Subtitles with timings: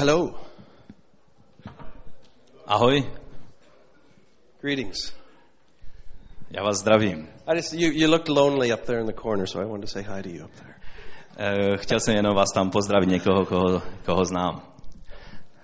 [0.00, 0.32] Hello.
[2.66, 3.04] Ahoj,
[4.60, 5.12] Greetings.
[6.50, 7.28] já vás zdravím.
[7.46, 9.92] I just you, you looked lonely up there in the corner, so I wanted to
[9.92, 10.74] say hi to you up there.
[11.36, 14.62] Eh, Chtěl jsem jenom vás tam pozdravit, někoho, koho, koho znám.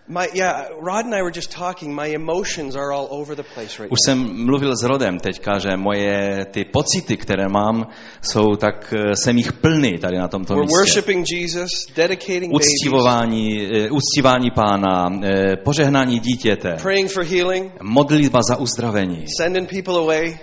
[0.09, 1.93] My yeah, Rod and I were just talking.
[1.95, 4.05] My emotions are all over the place right Už now.
[4.05, 7.87] jsem mluvil s Rodem teďka, že moje ty pocity, které mám,
[8.23, 10.77] jsou tak, eh, jsem jich plný tady na tomto We're místě.
[10.79, 18.41] worshiping Jesus, dedicating babies, Uctívání, eh, uctívání pána, eh, požehnání dítěte, praying for healing, modlitba
[18.49, 20.39] za uzdravení, sending people away.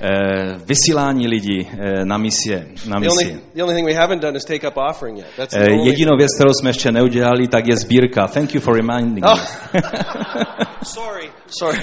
[0.66, 1.70] vysílání lidí
[2.04, 2.68] na misie.
[2.88, 3.40] Na The only, misi.
[3.55, 5.27] the only thing we haven't done is take up offering yet.
[5.38, 8.27] That's the only Jedinou věc, kterou jsme ještě neudělali, tak je sbírka.
[8.27, 9.52] Thank you for reminding Oh.
[10.84, 11.80] Sorry, sorry.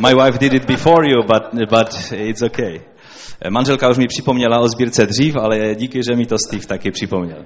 [0.00, 2.80] My wife did it before you, but, but it's okay.
[3.50, 7.44] Manželka už mi připomněla o sbírce dřív, ale díky, že mi to Steve taky připomněl.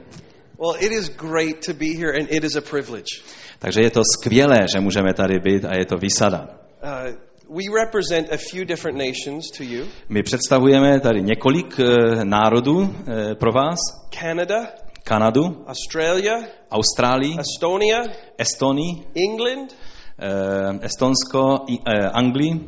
[0.58, 3.22] well, it is great to be here, and it is a privilege.
[3.58, 6.48] Takže je to skvělé, že můžeme tady být a je to výsada.
[6.82, 7.14] Uh,
[7.56, 13.34] we represent a few different nations to you: My představujeme tady několik eh, národů eh,
[13.34, 13.78] pro vás.
[14.10, 14.66] Canada,
[15.08, 16.34] Kanadu, Australia,
[16.70, 18.00] Austrálii, Estonia,
[18.38, 19.72] Estonii, England,
[20.18, 22.60] eh, Estonsko, eh, Anglii,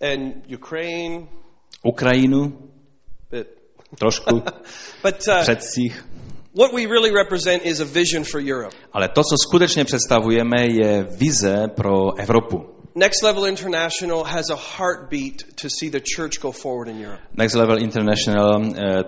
[0.00, 1.26] and Ukraine.
[1.84, 2.52] Ukrajinu,
[3.30, 3.46] But,
[3.98, 4.42] trošku,
[5.02, 6.04] but uh, předcích.
[6.54, 8.76] what we really represent is a vision for Europe.
[8.92, 12.64] Ale to, co skutečně představujeme, je vize pro Evropu.
[12.94, 17.22] Next Level International has a heartbeat to see the church go forward in Europe.
[17.36, 19.02] Next Level International, eh,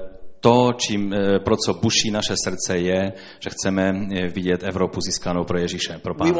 [0.47, 5.45] to, čím, eh, pro co buší naše srdce, je, že chceme eh, vidět Evropu získanou
[5.45, 6.33] pro Ježíše, pro Pána.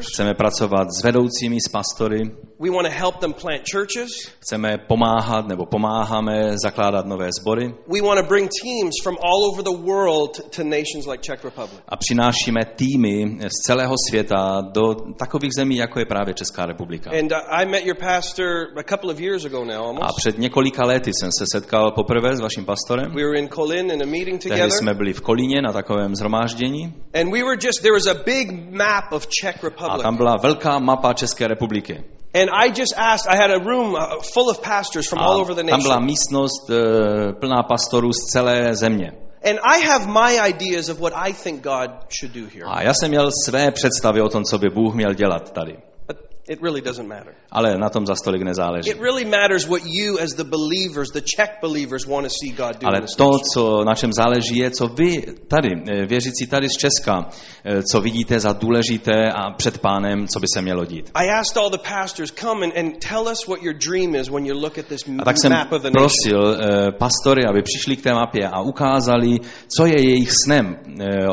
[0.00, 2.20] Chceme pracovat s vedoucími, s pastory,
[4.38, 7.74] chceme pomáhat nebo pomáháme zakládat nové sbory.
[11.88, 17.10] A přinášíme týmy z celého světa do takových zemí, jako je právě Česká republika.
[17.10, 17.18] Uh,
[20.02, 23.12] a před několika lety jsem se setkal poprvé s vaším pastorem.
[23.14, 24.70] We were in Kolin in a meeting Tehdy together.
[24.70, 28.70] jsme byli v Kolíně na takovém zhromáždění And we were just, there was a big
[28.70, 30.02] map of Czech a Republic.
[30.02, 32.04] tam byla velká mapa České republiky.
[32.34, 34.00] And I just asked, I had a room uh,
[34.34, 36.06] full of pastors from all over the A tam byla nation.
[36.06, 39.12] místnost eh, plná pastorů z celé země.
[39.50, 41.90] And I have my ideas of what I think God
[42.20, 42.64] should do here.
[42.66, 45.76] A já jsem měl své představy o tom, co by Bůh měl dělat tady.
[46.48, 47.34] It really doesn't matter.
[47.50, 48.90] Ale na tom za stolik nezáleží.
[48.90, 52.80] It really matters what you, as the believers, the Czech believers, want to see God
[52.80, 56.76] do Ale to, co, na čem záleží, je, co vy tady, eh, věřící tady z
[56.76, 57.28] Česka,
[57.64, 61.10] eh, co vidíte za důležité a před pánem, co by se mělo dít.
[61.14, 64.46] I asked all the pastors, come and, and tell us what your dream is when
[64.46, 66.08] you look at this A tak jsem map of the nation.
[66.08, 69.40] prosil eh, pastory, aby přišli k té mapě a ukázali,
[69.76, 70.76] co je jejich snem,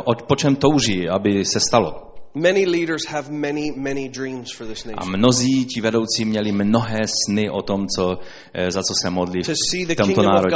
[0.05, 2.10] od, po čem touží, aby se stalo.
[2.33, 5.17] Many leaders have many, many dreams for this A nation.
[5.17, 8.17] mnozí ti vedoucí měli mnohé sny o tom, co,
[8.53, 10.55] eh, za co se modlí v tomto národě.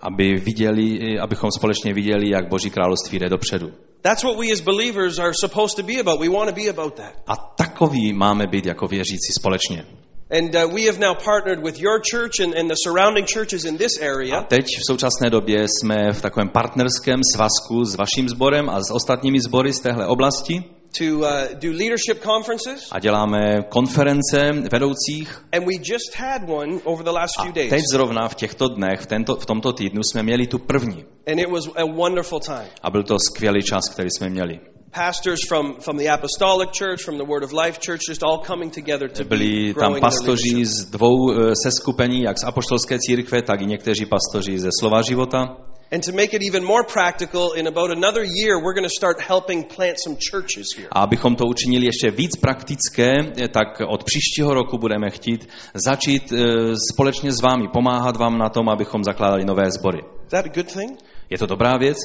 [0.00, 3.72] Aby viděli, abychom společně viděli, jak Boží království jde dopředu.
[4.02, 6.20] That's what we as believers are supposed to be about.
[6.20, 7.12] We want to be about that.
[7.26, 9.84] A takový máme být jako věřící společně.
[10.32, 13.76] And uh, we have now partnered with your church and, and the surrounding churches in
[13.76, 18.70] this A area teď v současné době jsme v takovém partnerském svazku s vaším sborem
[18.70, 20.64] a s ostatními sbory z téhle oblasti
[20.98, 21.24] to uh,
[21.54, 22.88] do leadership conferences.
[22.92, 25.44] a děláme konference vedoucích.
[25.52, 27.70] And we just had one over the last A few days.
[27.70, 31.04] teď zrovna v těchto dnech, v, tento, v tomto týdnu jsme měli tu první.
[31.26, 32.66] And it was a wonderful time.
[32.82, 34.60] A byl to skvělý čas, který jsme měli.
[34.92, 38.72] Pastors from, from the Apostolic Church, from the Word of Life Church, just all coming
[38.72, 43.60] together to be Byli tam pastoři z dvou eh, seskupení, jak z apoštolské církve, tak
[43.60, 45.56] i někteří pastoři ze slova života.
[45.92, 49.20] And to make it even more practical, in about another year, we're going to start
[49.28, 50.88] helping plant some churches here.
[50.92, 53.12] A abychom to učinili ještě víc praktické,
[53.42, 58.48] eh, tak od příštího roku budeme chtít začít eh, společně s vámi, pomáhat vám na
[58.48, 59.98] tom, abychom zakládali nové sbory.
[59.98, 60.98] Is that a good thing?
[61.30, 61.98] Je to dobrá věc?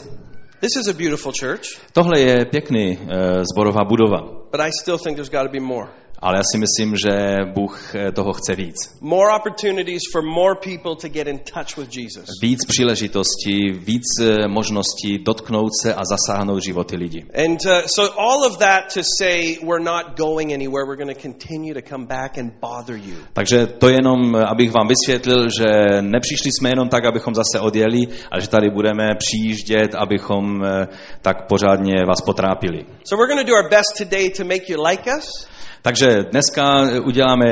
[0.62, 4.18] This is a beautiful church, Tohle je pěkný eh, zborová budova,
[4.52, 5.90] but I still think there's got to be more.
[6.20, 8.76] Ale já si myslím, že Bůh eh, toho chce víc.
[9.02, 12.26] More opportunities for more people to get in touch with Jesus.
[12.42, 17.24] Víc příležitostí, víc eh, možností dotknout se a zasáhnout životy lidí.
[17.46, 21.22] And uh, so, all of that to say we're not going anywhere, we're going to
[21.22, 23.16] continue to come back and bother you.
[23.34, 28.08] Takže to jenom, eh, abych vám vysvětlil, že nepřišli jsme jenom tak, abychom zase odjeli,
[28.32, 30.88] ale že tady budeme přijíždět, abychom eh,
[31.22, 32.86] tak pořádně vás potrápili.
[33.04, 35.48] So, we're going to do our best today to make you like us.
[35.86, 36.64] Takže dneska
[37.04, 37.46] uděláme,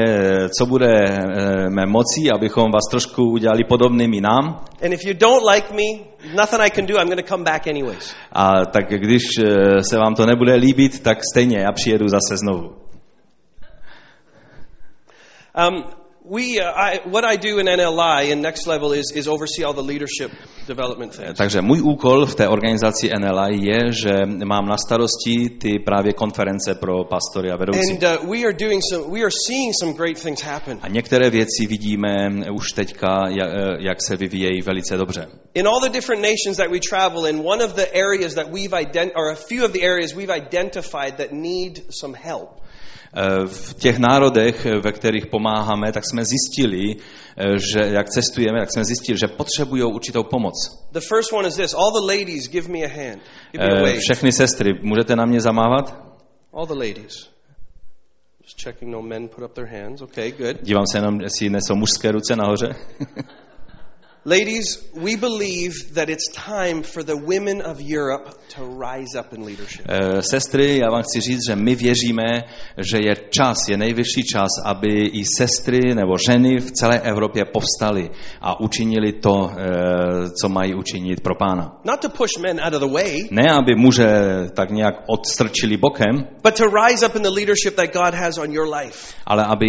[0.57, 4.65] co budeme moci, abychom vás trošku udělali podobnými nám.
[4.85, 7.68] And if you don't like me, nothing I can do, I'm going to come back
[7.68, 8.15] anyways.
[8.31, 12.75] A tak když eh, se vám to nebude líbit, tak stejně já přijedu zase znovu.
[15.69, 15.83] Um,
[16.25, 19.73] we, uh, I, what I do in NLI in Next Level is, is oversee all
[19.73, 20.31] the leadership
[20.67, 21.37] development things.
[21.37, 24.11] Takže můj úkol v té organizaci NLI je, že
[24.45, 27.91] mám na starosti ty právě konference pro pastory a vedoucí.
[27.91, 30.79] And uh, we are doing some, we are seeing some great things happen.
[30.81, 33.49] A některé věci vidíme už teďka, jak,
[33.79, 35.27] jak se vyvíjejí velice dobře.
[35.53, 38.77] In all the different nations that we travel in, one of the areas that we've
[38.77, 42.62] ident- or a few of the areas we've identified that need some help
[43.45, 46.95] V těch národech, ve kterých pomáháme, tak jsme zjistili,
[47.38, 50.54] eh, že jak cestujeme, tak jsme zjistili, že potřebují určitou pomoc.
[50.92, 51.74] The first one is this.
[51.74, 53.21] All the ladies, give me a hand.
[53.51, 54.00] Give me a Eh, wave.
[54.00, 56.13] Všechny sestry, můžete na mě zamávat?
[56.54, 57.33] All the ladies.
[58.44, 60.01] Just checking no men put up their hands.
[60.01, 60.62] Okay, good.
[60.62, 62.75] Dívám se jenom, jestli nesou mužské ruce nahoře.
[64.25, 69.43] Ladies, we believe that it's time for the women of Europe to rise up in
[69.43, 69.85] leadership.
[69.89, 72.23] Eh, Sestry, já vám chci říct, že my věříme,
[72.77, 78.09] že je čas, je nejvyšší čas, aby i sestry nebo ženy v celé Evropě povstaly
[78.41, 81.79] a učinili to, eh, co mají učinit pro pána.
[81.83, 84.07] Not to push men out of the way, Ne, aby muže
[84.53, 88.51] tak nějak odstrčili bokem, but to rise up in the leadership that God has on
[88.53, 89.13] your life.
[89.25, 89.67] ale aby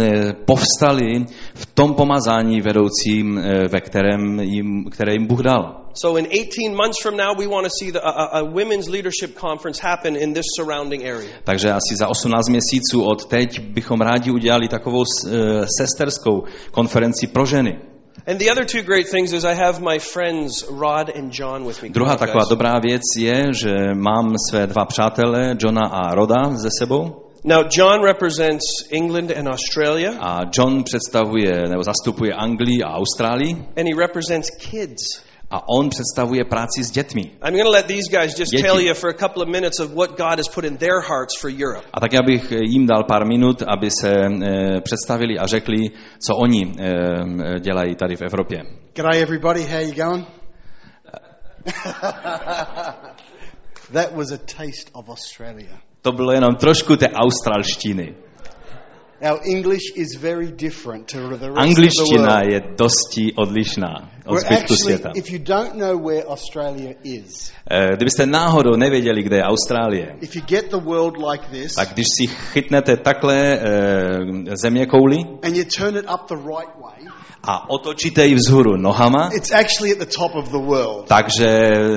[0.00, 1.24] eh, povstali
[1.54, 3.95] v tom pomazání vedoucím, ve kterém
[4.40, 5.80] jim, které jim Bůh dal.
[5.94, 9.38] So in 18 months from now, we want to see the, a, a- women's leadership
[9.40, 11.30] conference happen in this surrounding area.
[11.44, 15.30] Takže asi za 18 měsíců od teď bychom rádi udělali takovou eh,
[15.80, 17.78] sesterskou konferenci pro ženy.
[18.26, 21.82] And the other two great things is I have my friends Rod and John with
[21.82, 21.88] me.
[21.88, 27.25] Druhá taková dobrá věc je, že mám své dva přátele, Johna a Roda, ze sebou.
[27.48, 33.86] Now, John represents England and Australia, A John představuje nebo zastupuje Anglii a Austrálii and
[33.86, 35.22] he represents kids.
[35.50, 37.22] a on představuje práci s dětmi.
[37.22, 38.62] I'm going to let these guys just Děti.
[38.62, 41.36] tell you for a couple of minutes of what God has put in their hearts
[41.40, 41.86] for Europe.
[41.92, 46.36] A tak já bych jim dal pár minut, aby se eh, představili a řekli, co
[46.36, 48.62] oni eh, dělají tady v Evropě.
[48.94, 49.62] G'day, everybody.
[49.62, 50.26] How you going?
[53.92, 55.78] that was a taste of Australia.
[56.06, 58.14] To bylo jenom trošku té australštiny.
[59.32, 62.52] Our English is very different to the rest of the Angličtina world.
[62.52, 63.94] je dosti odlišná
[64.26, 65.10] od zbytku světa.
[65.14, 70.36] if you don't know where Australia is, Eh, Kdybyste náhodou nevěděli, kde je Austrálie, if
[70.36, 75.56] you get the world like this tak když si chytnete takhle eh, země kouli and
[75.56, 77.12] you turn it up the right way,
[77.46, 81.04] a otočíte ji vzhůru nohama, it's actually at the top of the world.
[81.06, 81.46] takže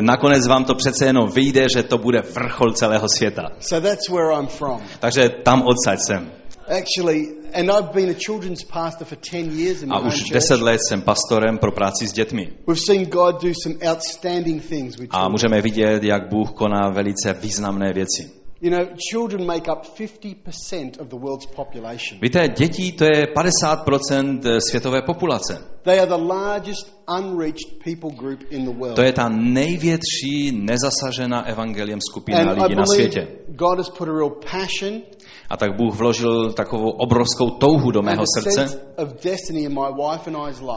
[0.01, 3.42] nakonec vám to přece jenom vyjde, že to bude vrchol celého světa.
[3.60, 4.81] So that's where I'm from.
[5.00, 6.31] Takže tam odsaď jsem.
[6.80, 10.31] Actually, and I've been a children's pastor for 10 years in A už church.
[10.34, 12.50] deset let jsem pastorem pro práci s dětmi.
[12.68, 17.34] We've seen God do some outstanding things with A můžeme vidět, jak Bůh koná velice
[17.34, 18.38] významné věci.
[18.61, 22.19] You know, children make up 50% of the world's population.
[22.21, 25.57] Víte, děti to je 50% světové populace.
[25.83, 28.95] They are the largest unreached people group in the world.
[28.95, 33.27] To je ta největší nezasažená evangeliem skupina and I lidí na světě.
[33.47, 35.01] God has put a real passion
[35.50, 38.81] A tak Bůh vložil takovou obrovskou touhu do mého srdce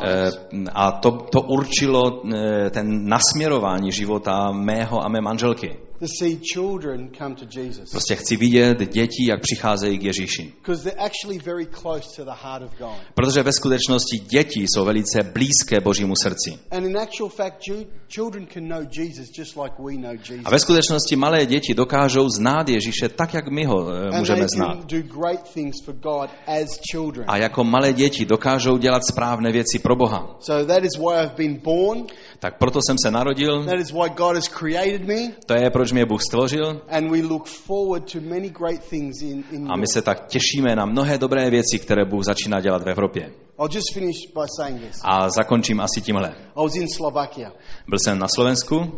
[0.02, 0.30] eh,
[0.74, 5.76] a to, to určilo eh, ten nasměrování života mého a mé manželky.
[6.02, 7.90] To see children come to Jesus.
[7.90, 10.52] Prostě chci vidět děti, jak přicházejí k Ježíši.
[10.58, 12.98] Because they're actually very close to the heart of God.
[13.14, 16.58] Protože ve skutečnosti děti jsou velice blízké Božímu srdci.
[16.70, 20.42] And in actual fact, ju- children can know Jesus just like we know Jesus.
[20.44, 24.46] A ve skutečnosti malé děti dokážou znát Ježíše tak, jak my ho eh, and můžeme
[24.56, 24.78] znát.
[24.78, 27.24] can do great things for God as children.
[27.28, 30.36] A jako malé děti dokážou dělat správné věci pro Boha.
[30.40, 32.06] So that is why I've been born.
[32.38, 35.32] Tak proto jsem se narodil, That is why God has created me.
[35.46, 36.82] to je proč mě Bůh stvořil.
[39.68, 43.32] A my se tak těšíme na mnohé dobré věci, které Bůh začíná dělat v Evropě.
[45.04, 46.34] A zakončím asi tímhle.
[47.88, 48.92] Byl jsem na Slovensku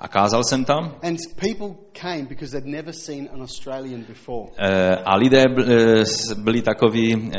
[0.00, 0.94] a kázal jsem tam.
[4.58, 7.30] Eh, a lidé eh, byli takový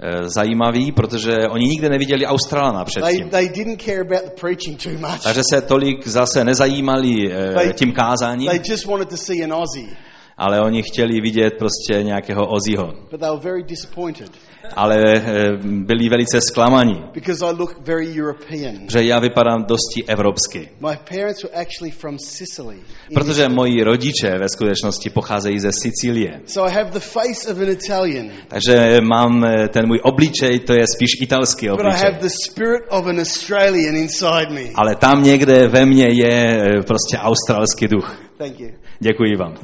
[0.00, 3.28] eh, zajímaví, protože oni nikdy neviděli Australana předtím.
[3.30, 5.22] they didn't care about the preaching too much.
[5.22, 9.52] Takže se tolik zase nezajímali eh, They- tím kázáním, They just wanted to see an
[9.52, 9.88] Aussie.
[10.36, 12.86] ale oni chtěli vidět prostě nějakého Ozího.
[13.10, 14.30] But they were very disappointed
[14.76, 15.22] Ale eh,
[15.62, 18.74] byli velice zklamaní, because I look very European.
[18.90, 20.68] že já vypadám dosti evropsky.
[20.80, 22.76] My parents were actually from Sicily.
[22.76, 26.40] in Protože moji rodiče ve skutečnosti pocházejí ze Sicílie.
[26.46, 30.72] So I have the face of an Italian, Takže mám eh, ten můj obličej, to
[30.72, 32.20] je spíš italský but I have obličej.
[32.20, 34.70] the spirit of an Australian inside me.
[34.74, 38.18] Ale tam někde ve mně je eh, prostě australský duch.
[38.38, 38.68] Thank you.
[39.00, 39.54] Děkuji vám.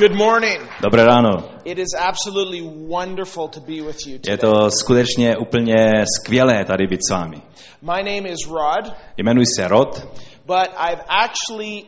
[0.00, 0.60] Good morning.
[0.80, 1.60] Dobré ráno.
[1.64, 4.38] It is absolutely wonderful to be with you Je today.
[4.38, 7.36] to skutečně úplně skvělé tady být s vámi.
[7.82, 10.00] My name is Rod, Jmenuji se Rod,
[10.46, 11.84] but I've actually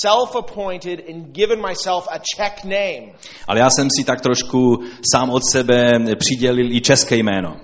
[0.00, 3.12] self-appointed and given myself a Czech name.
[3.48, 4.82] ale já jsem si tak trošku
[5.14, 7.56] sám od sebe přidělil i české jméno.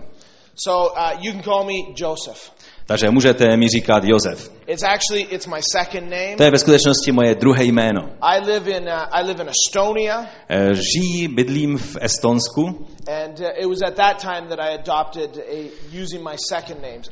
[0.55, 2.53] So uh, you can call me Joseph.
[2.91, 4.51] Takže můžete mi říkat Josef.
[4.67, 6.37] It's actually it's my second name.
[6.37, 8.01] To je ve skutečnosti moje druhé jméno.
[8.21, 12.73] I live in uh, I live in Estonia, Eh, Žijí, bydlím v Estonsku uh,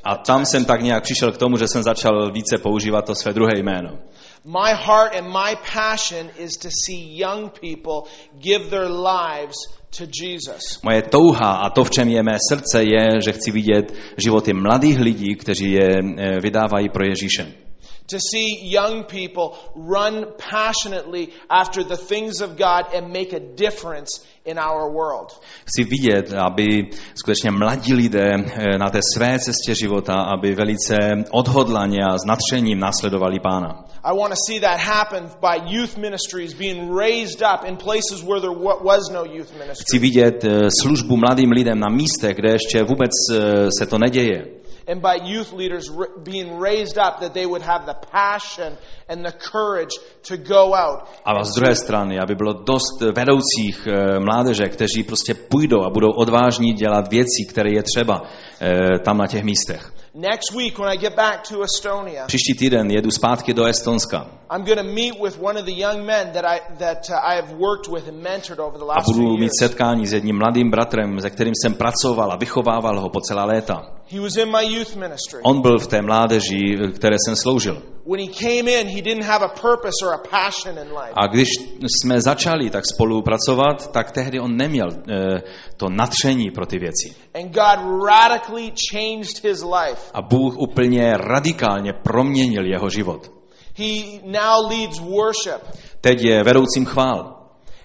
[0.04, 3.32] a tam jsem tak nějak přišel k tomu, že jsem začal více používat to své
[3.32, 3.98] druhé jméno.
[4.44, 9.56] My heart and my passion is to see young people give their lives
[9.98, 10.80] to Jesus.
[10.82, 14.98] Moje touha a to, v čem je mé srdce, je, že chci vidět životy mladých
[15.00, 17.67] lidí, kteří je eh, vydávají pro Ježíše.
[18.10, 24.24] To see young people run passionately after the things of God and make a difference
[24.44, 25.40] in our world.
[25.64, 26.66] Chci vidět, aby
[27.14, 30.96] skutečně mladí lidé eh, na té své cestě života, aby velice
[31.30, 33.84] odhodlaně a s nadšením následovali Pána.
[34.04, 38.40] I want to see that happen by youth ministries being raised up in places where
[38.40, 39.84] there wa- was no youth ministry.
[39.84, 44.46] Chci vidět eh, službu mladým lidem na místech, kde ještě vůbec eh, se to neděje.
[44.88, 45.90] And by youth leaders
[46.24, 48.76] being raised up that they would have the passion
[49.08, 49.92] and the courage
[50.22, 51.08] to go out.
[51.24, 56.10] A z druhé strany, aby bylo dost vedoucích eh, mládeže, kteří prostě půjdou a budou
[56.10, 58.22] odvážní dělat věci, které je třeba
[58.60, 59.92] eh, tam na těch místech.
[60.14, 64.64] Next week when I get back to Estonia, Příští týden jedu zpátky do Estonska I'm
[64.64, 67.52] going to meet with one of the young men that I that uh, I have
[67.52, 70.70] worked with and mentored over the a last budu few mít setkání s jedním mladým
[70.70, 73.82] bratrem, se kterým jsem pracoval a vychovával ho po celá léta.
[74.10, 75.40] He was in my youth ministry.
[75.42, 77.82] On byl v té mládeži, které jsem sloužil.
[78.06, 81.12] When he came in, he didn't have a purpose or a passion in life.
[81.14, 81.48] A když
[81.82, 85.42] jsme začali tak spolupracovat, tak tehdy on neměl eh,
[85.76, 87.14] to nadšení pro ty věci.
[87.34, 90.10] And God radically changed his life.
[90.14, 93.37] A Bůh úplně radikálně proměnil jeho život.
[93.78, 95.62] He now leads worship.
[96.00, 97.34] Teď je vedoucím chvál.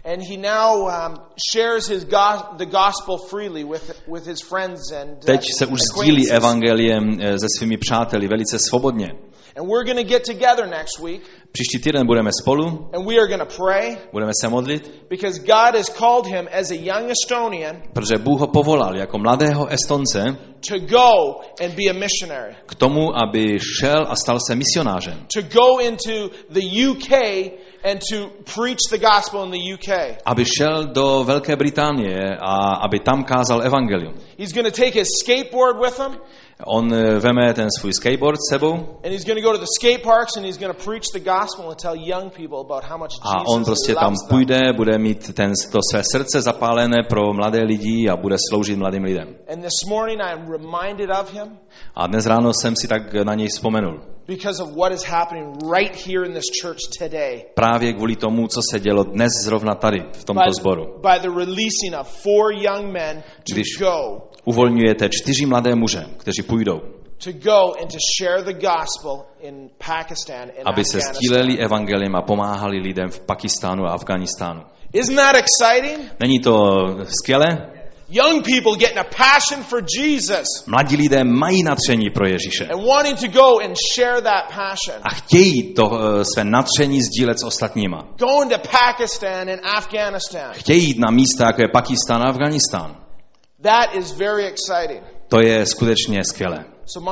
[0.05, 1.15] And he now um,
[1.51, 5.79] shares his go- the gospel freely with, with his friends and uh, Teď se už
[5.79, 6.37] sdílí acquaintances.
[6.37, 9.11] evangeliem eh, se svými přáteli velice svobodně.
[9.55, 13.27] And we're going to get together next week Příští týden budeme spolu, and we are
[13.27, 17.81] going to pray budeme se modlit, because God has called him as a young Estonian
[17.93, 20.37] protože Bůh ho povolal jako mladého Estonce
[20.69, 22.55] to go and be a missionary.
[22.65, 25.25] k tomu, aby šel a stal se misionářem.
[25.35, 27.09] To go into the UK
[27.83, 30.17] and to preach the gospel in the UK.
[30.25, 34.13] Aby šel do Velké Británie a aby tam kázal evangelium.
[34.37, 36.17] He's going to take his skateboard with him
[36.65, 38.73] On eh, veme ten svůj skateboard s sebou
[39.03, 41.19] and he's going to go to the skate parks and he's going to preach the
[41.19, 44.27] gospel and tell young people about how much a Jesus on prostě tam them.
[44.29, 49.03] půjde, bude mít ten, to své srdce zapálené pro mladé lidi a bude sloužit mladým
[49.03, 49.35] lidem.
[49.53, 51.57] And this morning I am reminded of him
[51.95, 54.01] A dnes ráno jsem si tak na něj vzpomenul.
[54.27, 57.45] Because of what is happening right here in this church today.
[57.53, 60.85] Právě kvůli tomu, co se dělo dnes zrovna tady, v tomto sboru.
[60.85, 63.81] by the releasing of four young men to Když-
[64.45, 66.81] Uvolňujete čtyři mladé muže, kteří půjdou,
[67.23, 72.21] to go and to share the gospel in Pakistan and aby se sdíleli evangelium a
[72.21, 74.61] pomáhali lidem v Pakistánu a Afganistánu.
[74.93, 76.11] Isn't that exciting?
[76.19, 76.53] Není to
[77.21, 77.72] skvělé?
[78.13, 83.19] Young people getting a passion for Jesus Mladí lidé mají nadšení pro Ježíše and wanting
[83.19, 85.01] to go and share that passion.
[85.03, 88.07] a chtějí to eh, své nadšení sdílet s ostatníma.
[88.17, 90.53] Going to Pakistan and Afghanistan.
[90.53, 92.95] Chtějí jít na místa, jako je Pakistán a Afganistán.
[93.61, 95.12] That is very exciting.
[95.27, 96.65] To je skutečně skvělé.
[96.85, 97.03] Uh,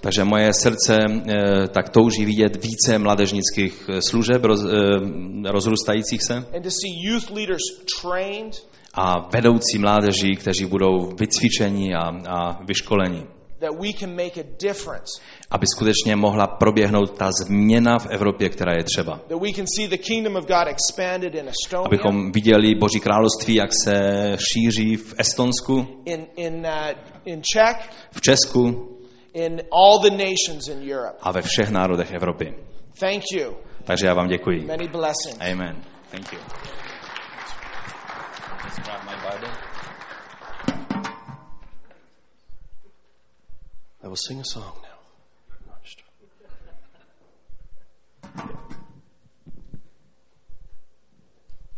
[0.00, 4.68] Takže moje srdce eh, tak touží vidět více mládežnických eh, služeb roz, eh,
[5.50, 6.44] rozrůstajících se
[8.94, 13.39] a vedoucí mládeží, kteří budou vycvičeni a, a vyškoleni.
[13.60, 15.22] That we can make a difference.
[15.50, 19.16] Aby skutečně mohla proběhnout ta změna v Evropě, která je třeba.
[19.28, 23.54] That we can see the kingdom of God expanded in Estonia, Abychom viděli Boží království,
[23.54, 23.92] jak se
[24.52, 26.90] šíří v Estonsku, in in uh,
[27.24, 28.88] in Czech, v Česku,
[29.34, 31.18] in all the nations in Europe.
[31.22, 32.54] a ve všech národech Evropy.
[33.00, 33.56] Thank you.
[33.84, 34.64] Takže já vám děkuji.
[34.66, 35.38] Many blessings.
[35.52, 35.82] Amen.
[36.10, 36.38] Thank you.
[44.02, 45.00] I will sing a song now.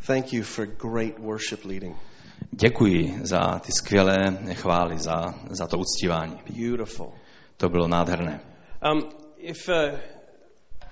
[0.02, 1.96] Thank you for great worship leading.
[2.50, 6.38] Děkuji za ty skvělé chvály, za, za to uctívání.
[6.50, 7.12] Beautiful.
[7.56, 8.40] To bylo nádherné.
[8.92, 9.02] Um,
[9.36, 9.98] if uh,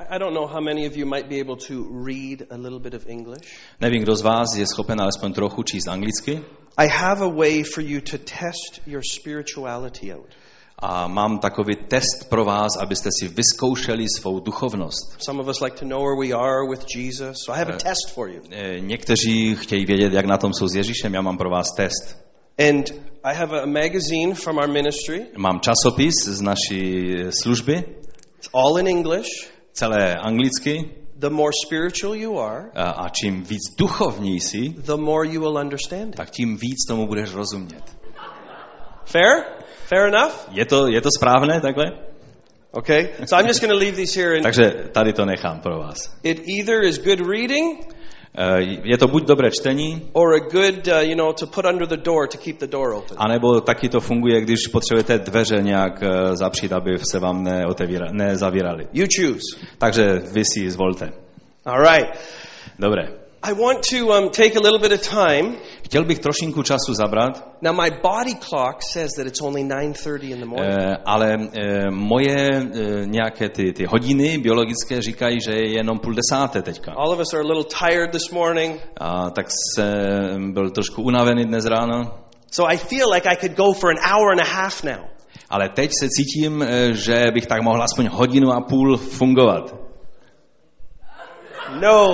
[0.09, 2.95] I don't know how many of you might be able to read a little bit
[2.95, 3.61] of English.
[3.81, 6.41] Nevím, kdo z vás je schopen alespoň trochu číst anglicky.
[6.79, 10.35] I have a way for you to test your spirituality out.
[10.83, 15.23] A mám takový test pro vás, abyste si vyzkoušeli svou duchovnost.
[15.23, 17.77] Some of us like to know where we are with Jesus, so I have a
[17.77, 18.41] test for you.
[18.51, 22.17] Eh, Někteří chtějí vědět, jak na tom jsou s Ježíšem, já mám pro vás test.
[22.71, 22.91] And
[23.25, 25.27] I have a magazine from our ministry.
[25.37, 27.85] Mám časopis z naší služby,
[28.39, 29.29] It's all in English.
[29.73, 35.29] celé anglicky, The more spiritual you are, a, a čím víc duchovní jsi, the more
[35.29, 36.15] you will understand it.
[36.17, 37.83] tak tím víc tomu budeš rozumět.
[39.05, 39.45] Fair?
[39.95, 40.49] Fair enough?
[40.51, 41.85] Je to, je to správné takhle?
[42.71, 43.09] Okay.
[43.27, 46.17] So I'm just going to leave these here and Takže tady to nechám pro vás.
[46.23, 47.95] it either is good reading
[48.35, 51.89] Eh, Je to buď dobré čtení, or a good, uh, you know, to put under
[51.89, 53.17] the door to keep the door open.
[53.19, 58.87] anebo taky to funguje, když potřebujete dveře nějak eh, zapřít, aby se vám neotevíra, nezavírali.
[58.93, 59.67] You choose.
[59.79, 61.11] Takže vy si zvolte.
[61.67, 62.09] All right.
[62.79, 63.20] Dobré.
[63.43, 65.57] I want to um, take a little bit of time.
[65.85, 70.41] Chtěl bych trošinku času zabrat, Now my body clock says that it's only 9:30 in
[70.41, 70.79] the morning.
[70.81, 76.15] eh, ale eh, moje eh, nějaké ty, ty hodiny biologické říkají, že je jenom půl
[76.15, 76.93] desáté teďka.
[76.93, 81.45] All of us are a little tired this morning, A tak jsem byl trošku unavený
[81.45, 82.03] dnes ráno,
[82.51, 84.99] so I feel like I could go for an hour and a half now.
[85.51, 89.80] ale teď se cítím, že bych tak mohl aspoň hodinu a půl fungovat.
[91.81, 92.07] No,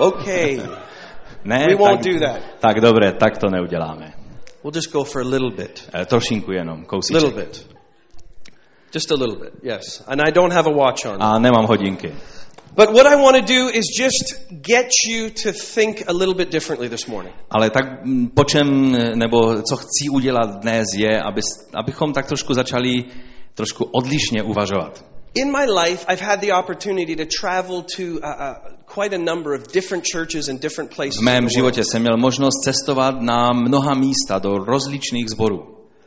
[0.00, 0.60] okay.
[1.44, 2.40] Ne, We won't tak, do that.
[2.60, 4.12] tak dobré, tak to neuděláme.
[4.62, 5.88] We'll just go for a little bit.
[5.94, 7.34] Eh, Trošinku jenom, Little kousíček.
[7.34, 7.66] bit.
[8.94, 10.02] Just a little bit, yes.
[10.06, 11.22] And I don't have a watch on.
[11.22, 12.14] A nemám hodinky.
[12.76, 16.50] But what I want to do is just get you to think a little bit
[16.50, 17.34] differently this morning.
[17.50, 21.40] Ale tak mm, po čem, eh, nebo co chci udělat dnes je, aby,
[21.74, 23.04] abychom tak trošku začali
[23.54, 25.04] trošku odlišně uvažovat.
[25.34, 29.54] In my life, I've had the opportunity to travel to uh, uh, quite a number
[29.54, 31.20] of different churches in different places.
[31.20, 35.58] V mém životě jsem měl možnost cestovat na mnoha místa do rozličných sborů.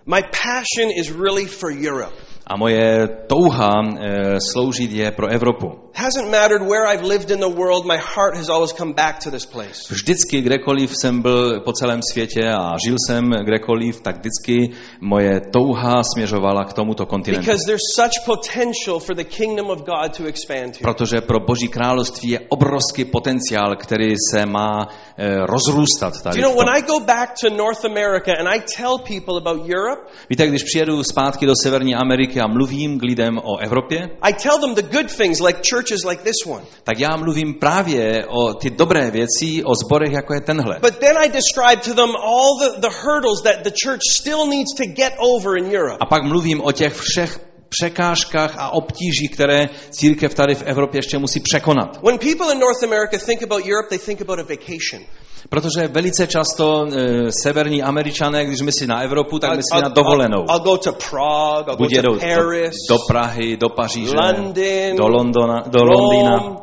[0.05, 2.26] My passion is really for Europe.
[2.49, 5.67] A moje touha e, sloužit je pro Evropu.
[5.93, 9.31] Hasn't mattered where I've lived in the world, my heart has always come back to
[9.31, 9.89] this place.
[9.89, 14.69] Vždycky, kdekoliv jsem byl po celém světě a žil jsem kdekoliv, tak vždycky
[15.01, 17.45] moje touha směřovala k tomuto kontinentu.
[17.45, 20.93] Because there's such potential for the kingdom of God to expand here.
[20.93, 26.39] Protože pro Boží království je obrovský potenciál, který se má e, rozrůstat tady.
[26.39, 26.65] you know, v tom.
[26.65, 30.63] when I go back to North America and I tell people about Europe, Víte, když
[30.63, 34.81] přijedu zpátky do Severní Ameriky a mluvím k lidem o Evropě, I tell them the
[34.81, 36.63] good things like churches like this one.
[36.83, 40.79] tak já mluvím právě o ty dobré věci, o zborech, jako je tenhle.
[40.81, 44.73] But then I describe to them all the, the hurdles that the church still needs
[44.77, 45.97] to get over in Europe.
[45.99, 51.17] A pak mluvím o těch všech překážkách a obtížích, které církev tady v Evropě ještě
[51.17, 51.99] musí překonat.
[52.03, 55.01] When people in North America think about Europe, they think about a vacation.
[55.49, 60.39] Protože velice často e, severní američané, když myslí na Evropu, tak myslí na dovolenou.
[60.39, 64.15] I'll, I'll go to Prague, I'll Buď jedou to Paris, do, do Prahy, do Paříže,
[64.15, 64.53] London,
[64.97, 65.79] do, Londona, do.
[65.83, 66.57] Londýna,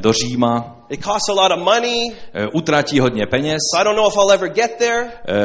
[0.00, 0.75] do Říma.
[0.90, 4.14] It costs a lot of money, E, utratí hodně peněz, so I don't know if
[4.16, 5.08] I'll ever get there.
[5.28, 5.38] e,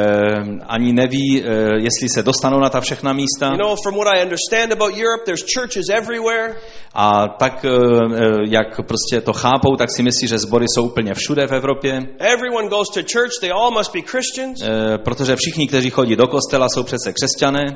[0.66, 1.46] ani neví, e,
[1.78, 3.46] jestli se dostanou na ta všechna místa.
[3.46, 6.54] You know, from what I understand about Europe, there's churches everywhere.
[6.94, 7.68] A tak, e,
[8.48, 12.68] jak prostě to chápou, tak si myslí, že sbory jsou úplně všude v Evropě, Everyone
[12.68, 14.62] goes to church, they all must be Christians.
[14.62, 17.66] e, protože všichni, kteří chodí do kostela, jsou přece křesťané,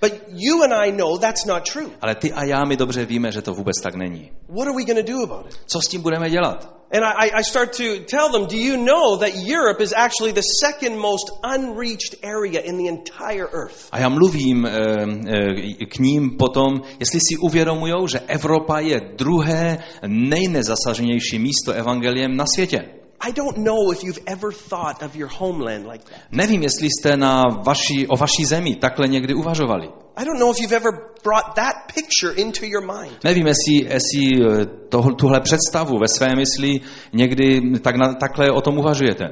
[0.00, 1.90] But you and I know that's not true.
[2.00, 4.30] ale ty a já my dobře víme, že to vůbec tak není.
[4.48, 5.58] What are we going to do about it?
[5.66, 6.80] Co s tím budeme dělat?
[6.92, 10.42] And I, I start to tell them, do you know that Europe is actually the
[10.42, 13.88] second most unreached area in the entire earth?
[13.92, 19.78] A já mluvím e, e, k ním potom, jestli si uvědomujou, že Evropa je druhé
[20.06, 22.99] nejnezasaženější místo evangeliem na světě.
[23.22, 26.20] I don't know if you've ever thought of your homeland like that.
[26.32, 29.88] Nevím, jestli jste na vaši, o vaší zemi takhle někdy uvažovali.
[30.16, 30.92] I don't know if you've ever
[31.24, 33.24] brought that picture into your mind.
[33.24, 36.80] Nevím, jestli, jestli eh, tohle, tuhle představu ve své mysli
[37.12, 39.24] někdy tak na, takhle o tom uvažujete.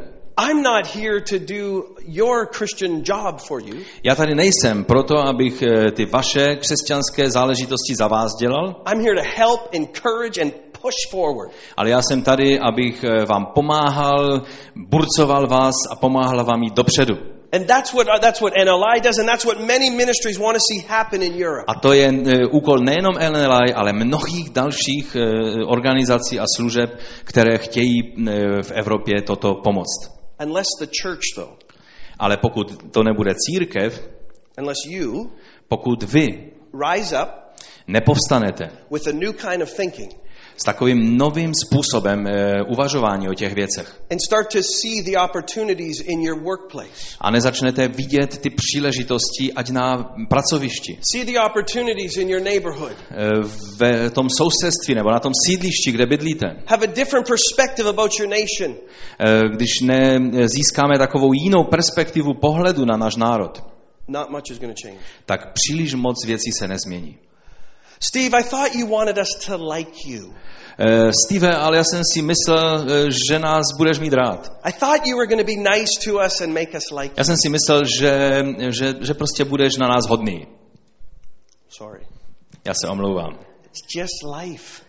[0.51, 3.74] I'm not here to do your Christian job for you.
[4.03, 9.14] Já tady nejsem proto, abych eh, ty vaše křesťanské záležitosti za vás dělal, I'm here
[9.22, 10.67] to help, encourage, and.
[11.77, 14.42] Ale já jsem tady, abych eh, vám pomáhal,
[14.77, 17.14] burcoval vás a pomáhal vám jít dopředu.
[17.53, 20.87] And that's what, that's what NLI does, and that's what many ministries want to see
[20.88, 21.64] happen in Europe.
[21.66, 25.24] A to je eh, úkol nejenom LNLI, ale mnohých dalších eh,
[25.64, 26.90] organizací a služeb,
[27.24, 28.14] které chtějí
[28.62, 30.12] v Evropě toto pomoct.
[30.40, 31.59] Unless the church, though,
[32.18, 34.09] Ale pokud to nebude církev,
[34.59, 35.31] unless you
[35.68, 37.29] pokud vy rise up
[37.87, 40.11] nepovstanete with a new kind of thinking
[40.61, 44.01] s takovým novým způsobem eh, uvažování o těch věcech.
[44.11, 49.71] And start to see the opportunities in your workplace, a nezačnete vidět ty příležitosti, ať
[49.71, 53.14] na pracovišti, see the opportunities in your neighborhood, eh,
[53.77, 58.29] ve tom sousedství nebo na tom sídlišti, kde bydlíte, have a different perspective about your
[58.29, 58.77] nation,
[59.21, 63.62] Eh, když ne získáme takovou jinou perspektivu pohledu na náš národ,
[64.09, 64.99] not much is change.
[65.27, 67.18] tak příliš moc věcí se nezmění.
[68.00, 70.34] Steve, I thought you wanted us to like you.
[70.80, 74.52] Eh, Steve, ale já jsem si myslel, eh, že nás budeš mít rád.
[74.62, 77.24] I thought you were going to be nice to us and make us like Já
[77.24, 80.46] jsem si myslel, že, že, že prostě budeš na nás hodný.
[81.68, 82.06] Sorry.
[82.64, 83.38] Já se omlouvám.
[83.66, 84.82] It's just life.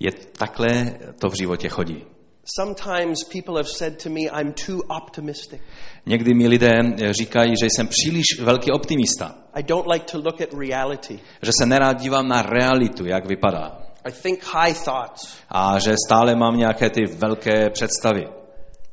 [0.00, 2.04] Je takhle to v životě chodí.
[2.44, 5.60] Sometimes people have said to me, I'm too optimistic.
[6.06, 10.40] Někdy mi lidé eh, říkají, že jsem příliš velký optimista, I don't like to look
[10.40, 11.18] at reality.
[11.42, 13.78] že se nerád dívám na realitu, jak vypadá.
[14.04, 15.36] I think high thoughts.
[15.48, 18.24] A že stále mám nějaké ty velké představy.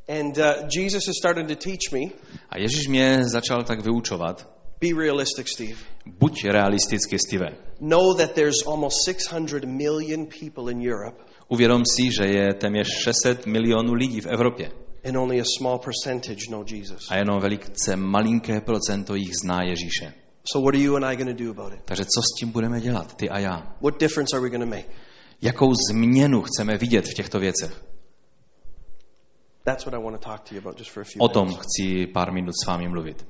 [0.08, 0.44] And uh,
[0.76, 2.10] Jesus has started to teach me
[2.50, 4.48] A Ježíš mě začal tak vyučovat,
[4.80, 5.78] be realistic, Steve.
[6.06, 7.52] buď realisticky, Steve.
[7.80, 13.46] Know that there's almost 600 million people in Europe, Uvědom si, že je téměř 600
[13.46, 14.70] milionů lidí v Evropě
[15.04, 17.10] and only a small percentage know Jesus.
[17.10, 20.14] a jenom velice malinké procento jich zná Ježíše.
[20.52, 21.80] So, what are you and I going to do about it?
[21.84, 23.76] Takže co s tím budeme dělat, ty a já?
[23.80, 24.88] What difference are we going to make?
[25.42, 27.84] Jakou změnu chceme vidět v těchto věcech?
[29.64, 31.46] That's what I want to talk to you about just for a few O tom
[31.46, 31.66] minutes.
[31.66, 33.26] chci pár minut s vámi mluvit.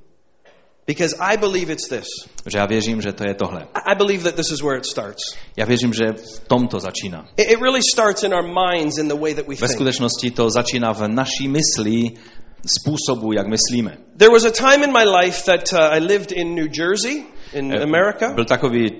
[0.87, 2.07] Because I believe it's this.
[2.47, 3.67] Že já věřím, že to je tohle.
[3.87, 5.23] I believe that this is where it starts.
[5.57, 7.29] Já věřím, že v tomto začíná.
[7.37, 9.71] It really starts in our minds in the way that we Ve think.
[9.71, 12.11] skutečnosti to začíná v naší mysli,
[12.81, 13.97] způsobu, jak myslíme.
[14.17, 17.73] There was a time in my life that uh, I lived in New Jersey, in
[17.73, 18.33] Eh, America.
[18.35, 18.91] Byl takový,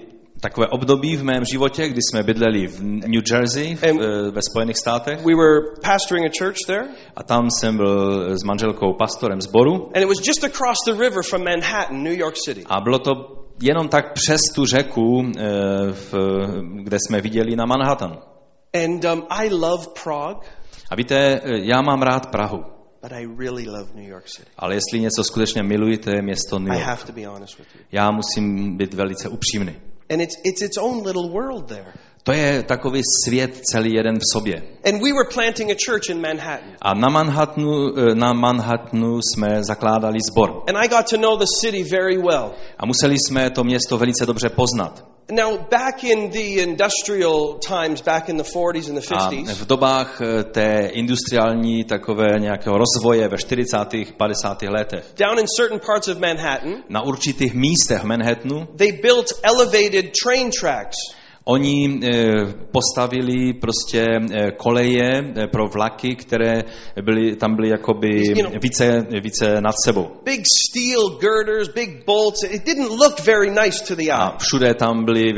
[0.43, 4.77] takové období v mém životě, kdy jsme bydleli v New Jersey, v, eh, ve Spojených
[4.79, 5.19] státech.
[5.25, 6.85] We were pastoring a church there,
[7.17, 9.73] A tam jsem byl s manželkou pastorem sboru.
[9.95, 12.65] and it was just across the river from Manhattan, New York City.
[12.67, 13.11] A bylo to
[13.63, 15.43] jenom tak přes tu řeku, eh,
[15.93, 16.15] v,
[16.85, 18.19] kde jsme viděli na Manhattan.
[18.85, 20.41] And um, I love Prague,
[20.91, 22.59] A víte, eh, já mám rád Prahu.
[23.03, 24.49] but I really love New York City.
[24.59, 26.87] Ale jestli něco skutečně miluji, to je město New I York.
[26.87, 27.81] have to be honest with you.
[27.93, 29.73] Já musím být velice upřímný.
[30.13, 31.93] And it's, it's its own little world there.
[32.25, 34.63] To je takový svět celý jeden v sobě.
[34.85, 36.77] And we were planting a church in Manhattan.
[36.83, 40.63] A na Manhattanu, eh, na Manhattanu jsme zakládali sbor.
[40.69, 42.53] And I got to know the city very well.
[42.79, 45.12] A museli jsme to město velice dobře poznat.
[45.31, 49.67] Now, back in the industrial times, back in the 40s and the A 50s, v
[49.67, 53.77] dobách eh, té industriální takové nějakého rozvoje ve 40.
[54.17, 54.63] 50.
[54.63, 60.51] letech down in certain parts of Manhattan, na určitých místech Manhattanu they built elevated train
[60.61, 60.97] tracks.
[61.45, 66.63] Oni eh, postavili prostě eh, koleje eh, pro vlaky, které
[67.03, 68.23] byly, tam byly jakoby
[68.63, 70.11] více, více nad sebou.
[70.25, 72.43] Big steel girders, big bolts.
[72.43, 74.39] It didn't look very nice to the A eye.
[74.39, 75.33] všude tam byly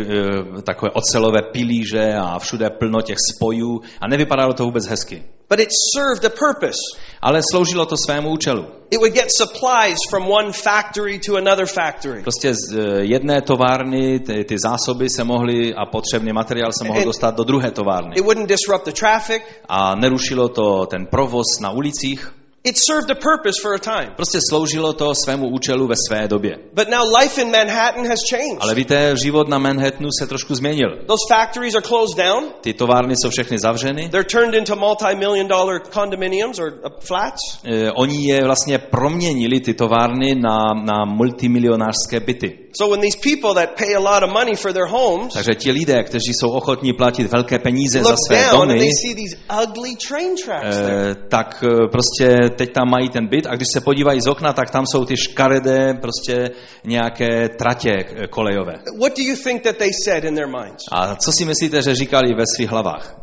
[0.63, 5.23] takové ocelové pilíže a všude plno těch spojů a nevypadalo to vůbec hezky.
[5.49, 6.79] But it served a purpose.
[7.21, 8.67] Ale sloužilo to svému účelu.
[8.91, 12.23] It would get supplies from one factory to another factory.
[12.23, 17.05] Prostě z eh, jedné továrny ty, ty zásoby se mohly a potřebný materiál se mohl
[17.05, 18.17] dostat do druhé továrny.
[18.17, 19.43] It wouldn't disrupt the traffic.
[19.69, 22.33] A nerušilo to ten provoz na ulicích.
[22.67, 24.15] It served a purpose for a time.
[24.17, 26.59] Prostě sloužilo to svému účelu ve své době.
[26.73, 28.59] But now life in Manhattan has changed.
[28.61, 30.89] Ale víte, život na Manhattanu se trošku změnil.
[31.07, 32.45] Those factories are closed down.
[32.61, 34.09] Ty továrny jsou všechny zavřeny.
[34.09, 37.41] They're turned into multi-million dollar condominiums or uh, flats.
[37.65, 42.64] Eh, Oni je vlastně proměnili, ty továrny, na, na multimilionářské byty.
[42.77, 45.71] So when these people that pay a lot of money for their homes Takže ti
[45.71, 50.35] lidé, kteří jsou ochotní platit velké peníze za své domy, they see these ugly train
[50.45, 51.11] tracks there.
[51.11, 54.53] eh, tak eh, prostě teď tam mají ten byt a když se podívají z okna,
[54.53, 56.51] tak tam jsou ty škaredé prostě
[56.85, 57.93] nějaké tratě
[58.31, 58.73] kolejové.
[59.01, 60.85] What do you think that they said in their minds?
[60.93, 63.17] A co si myslíte, že říkali ve svých hlavách?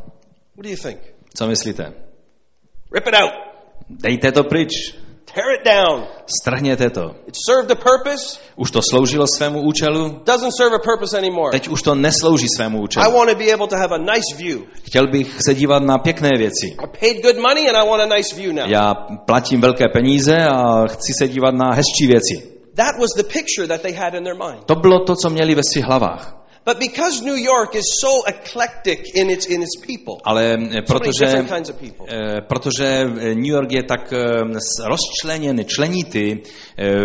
[0.55, 0.99] What do you think?
[1.37, 1.83] Co myslíte?
[2.93, 3.31] Rip it out.
[3.89, 4.71] Dejte to pryč.
[5.33, 6.03] Tear it down.
[6.41, 7.11] Strhněte to.
[7.27, 11.51] It served a purpose, Už to sloužilo svému účelu, doesn't serve a purpose anymore.
[11.51, 13.11] teď už to neslouží svému I účelu.
[13.11, 14.59] want to be able to have a nice view.
[14.83, 16.67] Chtěl bych se dívat na pěkné věci.
[16.67, 18.65] I paid good money and I want a nice view now.
[18.67, 18.93] Já
[19.25, 22.51] platím velké peníze a chci se dívat na hezčí věci.
[22.75, 24.65] That was the picture that they had in their mind.
[24.65, 26.40] To bylo to, co měli ve svých hlavách.
[26.65, 31.25] But because New York is so eclectic in its in its people, Ale many protože,
[32.07, 34.13] eh, protože eh, New York je tak
[34.53, 36.37] s- rozčleněný, členitý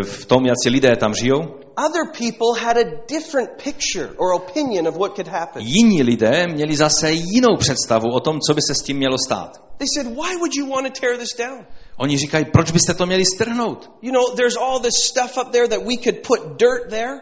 [0.02, 1.40] v tom, jak si lidé tam žijou,
[1.78, 5.62] Other people had a different picture or opinion of what could happen.
[5.66, 9.60] jiní lidé měli zase jinou představu o tom, co by se s tím mělo stát.
[9.78, 11.66] They said, "Why would you want to tear this down?
[11.98, 13.90] Oni říkají, proč byste to měli strhnout?
[14.02, 17.12] You know, there's all this stuff up there that we could put dirt there,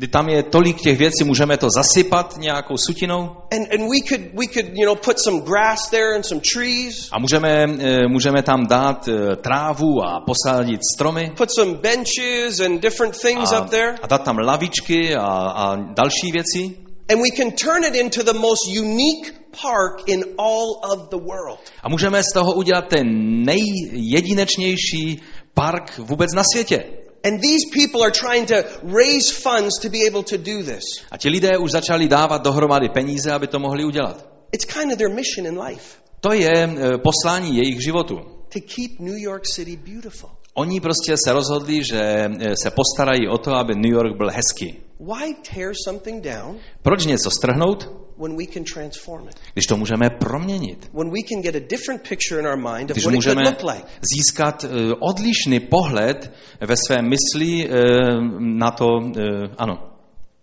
[0.00, 3.20] Kdy tam je tolik těch věcí, můžeme to zasypat nějakou sutinou
[3.52, 7.08] and and we could we could you know put some grass there and some trees,
[7.12, 12.82] a můžeme, eh, můžeme tam dát eh, trávu a posadit stromy put some benches and
[12.82, 16.76] different things a, up there, a dát tam lavičky a, a další věci.
[17.12, 21.60] and we can turn it into the most unique park in all of the world."
[21.82, 23.06] A můžeme z toho udělat ten
[23.44, 25.20] nejjedinečnější
[25.54, 26.84] park vůbec na světě.
[27.24, 30.84] And these people are trying to raise funds to be able to do this.
[31.10, 34.26] A ti lidé už začali dávat dohromady peníze, aby to mohli udělat.
[34.52, 38.18] It's kind of their mission in life To je eh, poslání jejich životu.
[38.52, 40.30] to keep New York City beautiful.
[40.54, 44.78] Oni prostě se rozhodli, že eh, se postarají o to, aby New York byl hezký.
[45.00, 47.88] Why tear something down Proč něco strhnout,
[48.20, 49.36] when we can transform it?
[49.52, 50.90] když to můžeme proměnit?
[50.94, 53.36] When we can get a different picture in our mind of Když what it could
[53.36, 53.88] můžeme look like.
[54.16, 54.64] získat
[55.00, 57.70] odlišný pohled ve své mysli eh,
[58.38, 59.90] na to, eh, ano,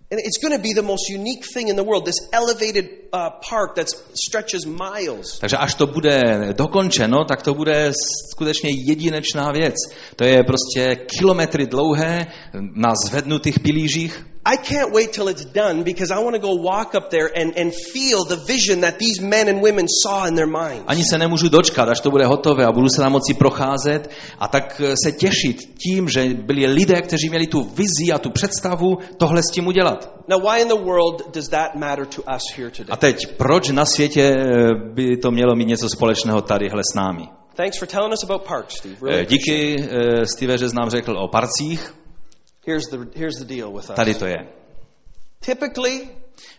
[0.09, 3.29] And it's going to be the most unique thing in the world, this elevated uh,
[3.49, 5.39] park that stretches miles.
[5.39, 6.23] Takže až to bude
[6.57, 7.91] dokončeno, tak to bude
[8.31, 9.75] skutečně jedinečná věc.
[10.15, 12.27] To je prostě kilometry dlouhé
[12.75, 14.25] na zvednutých pilířích.
[14.47, 17.57] I can't wait till it's done because I want to go walk up there and,
[17.57, 20.83] and feel the vision that these men and women saw in their minds.
[20.87, 24.47] Ani se nemůžu dočkat, až to bude hotové a budu se tam moci procházet a
[24.47, 28.97] tak eh, se těšit tím, že byli lidé, kteří měli tu vizi a tu představu
[29.17, 30.11] tohle s tím udělat.
[30.27, 32.89] Now, why in the world does that matter to us here today?
[32.89, 34.45] A teď, proč na světě eh,
[34.93, 37.23] by to mělo mít něco společného tadyhle s námi?
[37.55, 38.95] Thanks for telling us about parks, Steve.
[39.01, 41.93] Really Díky, eh, Steve, že jsi nám řekl o parcích.
[42.67, 43.95] Here's the, here's the deal with us.
[43.95, 44.37] Tady to je.
[45.39, 46.09] Typically,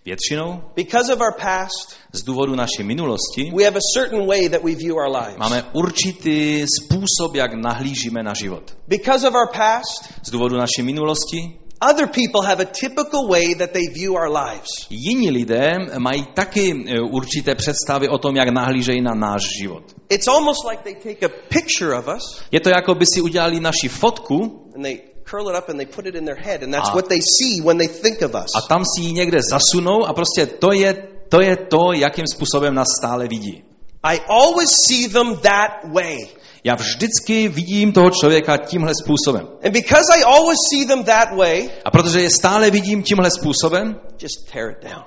[0.05, 4.63] Většinou because of our past, z důvodu naší minulosti we have a certain way that
[4.63, 5.37] we view our lives.
[5.39, 8.77] máme určitý způsob, jak nahlížíme na život.
[8.89, 11.59] Because of our past, Z důvodu naší minulosti
[11.91, 14.69] other people have a typical way that they view our lives.
[14.91, 19.83] jiní lidé mají taky e, určité představy o tom, jak nahlížejí na náš život.
[20.09, 23.61] It's almost like they take a picture of us Je to jako by si udělali
[23.61, 26.73] naši fotku and they curl it up and they put it in their head, and
[26.75, 26.95] that's Ah.
[26.95, 28.51] what they see when they think of us.
[28.57, 30.95] a tam si ji někde zasunou a prostě to je
[31.29, 33.63] to, je to jakým způsobem nás stále vidí.
[34.03, 36.17] I always see them that way.
[36.65, 39.49] Já vždycky vidím toho člověka tímhle způsobem.
[39.65, 44.01] And because I always see them that way, A protože je stále vidím tímhle způsobem,
[44.23, 45.05] just tear it down.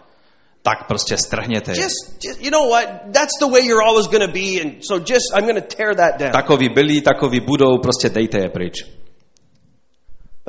[0.62, 1.72] tak prostě strhněte.
[1.72, 2.86] Just, just you know what?
[3.14, 5.96] That's the way you're always going to be, and so just I'm going to tear
[5.96, 6.32] that down.
[6.32, 8.86] Takový byli, takový budou, prostě dejte je pryč.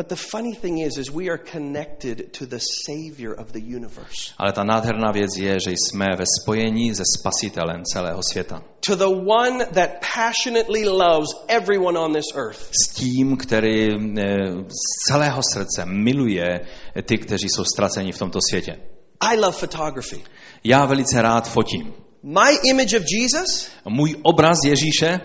[0.03, 4.35] But the funny thing is, is we are connected to the Savior of the universe,
[4.39, 8.63] Ale ta nádherná věc je, že jsme ve spojení se spasitelem celého světa.
[8.81, 12.71] to the one that passionately loves everyone on this earth.
[12.73, 14.35] S tím, který eh,
[14.69, 16.61] z celého srdce miluje
[17.03, 18.77] ty, kteří jsou ztraceni v tomto světě.
[19.21, 20.23] I love photography.
[20.65, 21.95] Já velice rád fotím.
[22.23, 25.21] My image of Jesus Můj obraz Ježíše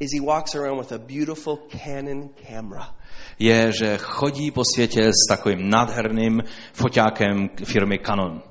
[0.00, 2.99] is he walks around with a beautiful Canon camera.
[3.40, 8.42] Je, že chodí po světě s takovým nádherným foťákem firmy Canon.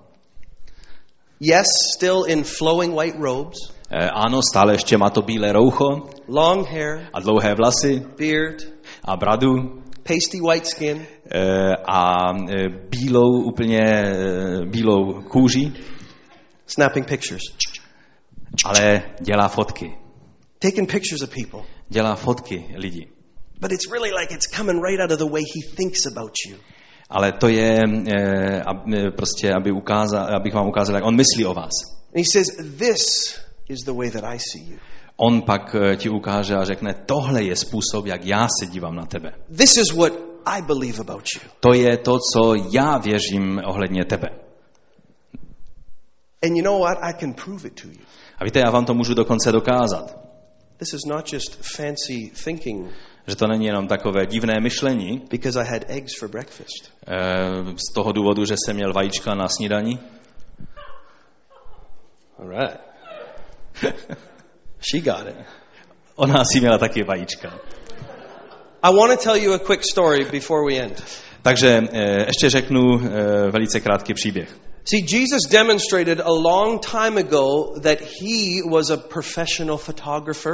[1.39, 3.57] Yes, still in flowing white robes,
[3.91, 6.09] Eh, Ano, stále ještě má to bílé roucho.
[6.27, 8.05] Long hair, a dlouhé vlasy.
[8.17, 8.55] Beard,
[9.03, 9.81] a bradu.
[10.03, 14.13] Pasty white skin, eh, a eh, bílou, úplně
[14.65, 15.73] bílou kůži,
[16.67, 17.43] snapping pictures,
[18.65, 19.91] ale dělá fotky.
[20.59, 21.61] taking pictures of people.
[21.89, 23.07] Dělá fotky lidí.
[23.59, 26.57] But it's really like it's coming right out of the way he thinks about you.
[27.09, 31.45] Ale to je eh, ab, eh, prostě, aby ukázal, abych vám ukázal, jak on myslí
[31.45, 31.71] o vás.
[32.15, 33.35] And he says, This
[33.69, 34.77] is the way that I see you.
[35.17, 39.05] On pak eh, ti ukáže a řekne, tohle je způsob, jak já se dívám na
[39.05, 39.33] tebe.
[39.57, 40.13] This is what
[40.45, 41.41] I believe about you.
[41.59, 44.27] To je to, co já věřím ohledně tebe.
[46.43, 46.97] And you know what?
[47.01, 48.05] I can prove it to you.
[48.37, 50.17] A víte, já vám to můžu dokonce dokázat.
[50.77, 52.91] This is not just fancy thinking
[53.29, 56.91] Že to není jenom takové divné myšlení because I had eggs for breakfast.
[57.07, 57.17] eh,
[57.89, 59.99] z toho důvodu, že jsem měl vajíčka na snídani.
[62.39, 62.79] All right.
[64.81, 65.35] she got it.
[66.15, 67.59] Ona si měla taky vajíčka.
[68.83, 71.03] I want to tell you a quick story before we end.
[71.41, 74.57] Takže eh, ještě řeknu eh, velice krátký příběh.
[74.85, 80.53] See, Jesus demonstrated a long time ago that he was a professional photographer.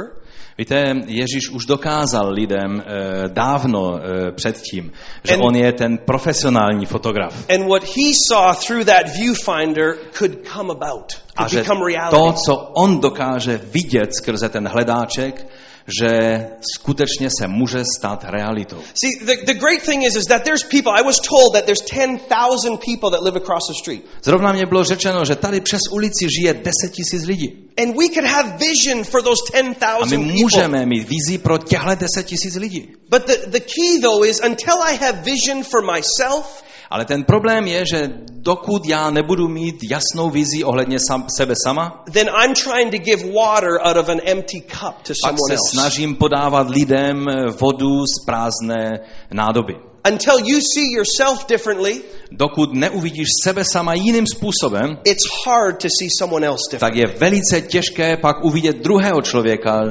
[0.58, 4.92] Víte, Ježíš už dokázal lidem eh, dávno eh, předtím,
[5.24, 7.50] že And- on je ten profesionální fotograf.
[7.54, 11.86] And what he saw through that viewfinder could come about, A could že become to,
[11.86, 12.38] reality.
[12.46, 15.46] co on dokáže vidět skrze ten hledáček,
[15.86, 16.40] že
[16.74, 18.76] skutečně se může stát realitou.
[18.94, 21.82] See, the, the great thing is, is that there's people, I was told that there's
[21.82, 24.04] 10,000 people that live across the street.
[24.22, 27.70] Zrovna mě bylo řečeno, že tady přes ulici žije 10 tisíc lidí.
[27.82, 30.32] And we could have vision for those A my 10,000 people.
[30.42, 32.88] můžeme mít vizi pro těchto 10 tisíc lidí.
[33.10, 37.66] But the, the key, though, is until I have vision for myself, Ale ten problém
[37.66, 42.90] je, že dokud já nebudu mít jasnou vizi ohledně sam, sebe sama, then I'm trying
[42.90, 45.70] to give water out of an empty cup to pak someone se else.
[45.70, 47.26] snažím podávat lidem
[47.60, 49.00] vodu z prázdné
[49.32, 49.85] nádoby.
[50.08, 56.08] Until you see yourself differently, Dokud neuvidíš sebe sama jiným způsobem, it's hard to see
[56.18, 56.80] someone else different.
[56.80, 59.90] tak je velice těžké pak uvidět druhého člověka e,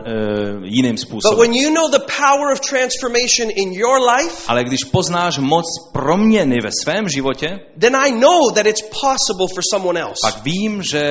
[0.64, 1.40] jiným But způsobem.
[1.40, 6.56] when you know the power of transformation in your life, Ale když poznáš moc proměny
[6.64, 7.48] ve svém životě,
[7.80, 10.20] then I know that it's possible for someone else.
[10.22, 11.02] pak vím, že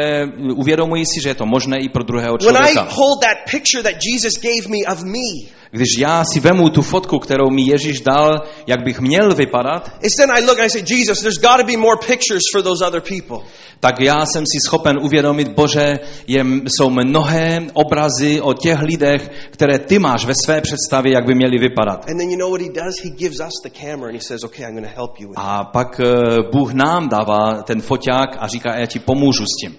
[0.57, 2.89] uvědomuji si, že je to možné i pro druhého When I člověka.
[2.91, 7.19] hold that picture that Jesus gave me of me, Když já si vemu tu fotku,
[7.19, 10.83] kterou mi Ježíš dal, jak bych měl vypadat, it's then I look and I say,
[10.87, 13.39] Jesus, there's got to be more pictures for those other people.
[13.81, 19.79] tak já jsem si schopen uvědomit, Bože, je, jsou mnohé obrazy o těch lidech, které
[19.79, 22.09] ty máš ve své představě, jak by měly vypadat.
[22.11, 22.95] And then you know what he does?
[23.05, 25.39] He gives us the camera and he says, okay, I'm going to help you with.
[25.39, 26.13] A pak eh,
[26.53, 29.77] Bůh nám dává ten foťák a říká, já ti pomůžu s tím.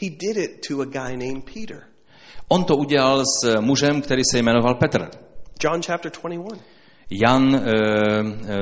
[0.00, 1.87] He did it to a guy named Peter.
[2.48, 5.08] On to udělal s mužem, který se jmenoval Petr.
[5.64, 6.58] John chapter 21.
[7.10, 7.60] Jan eh,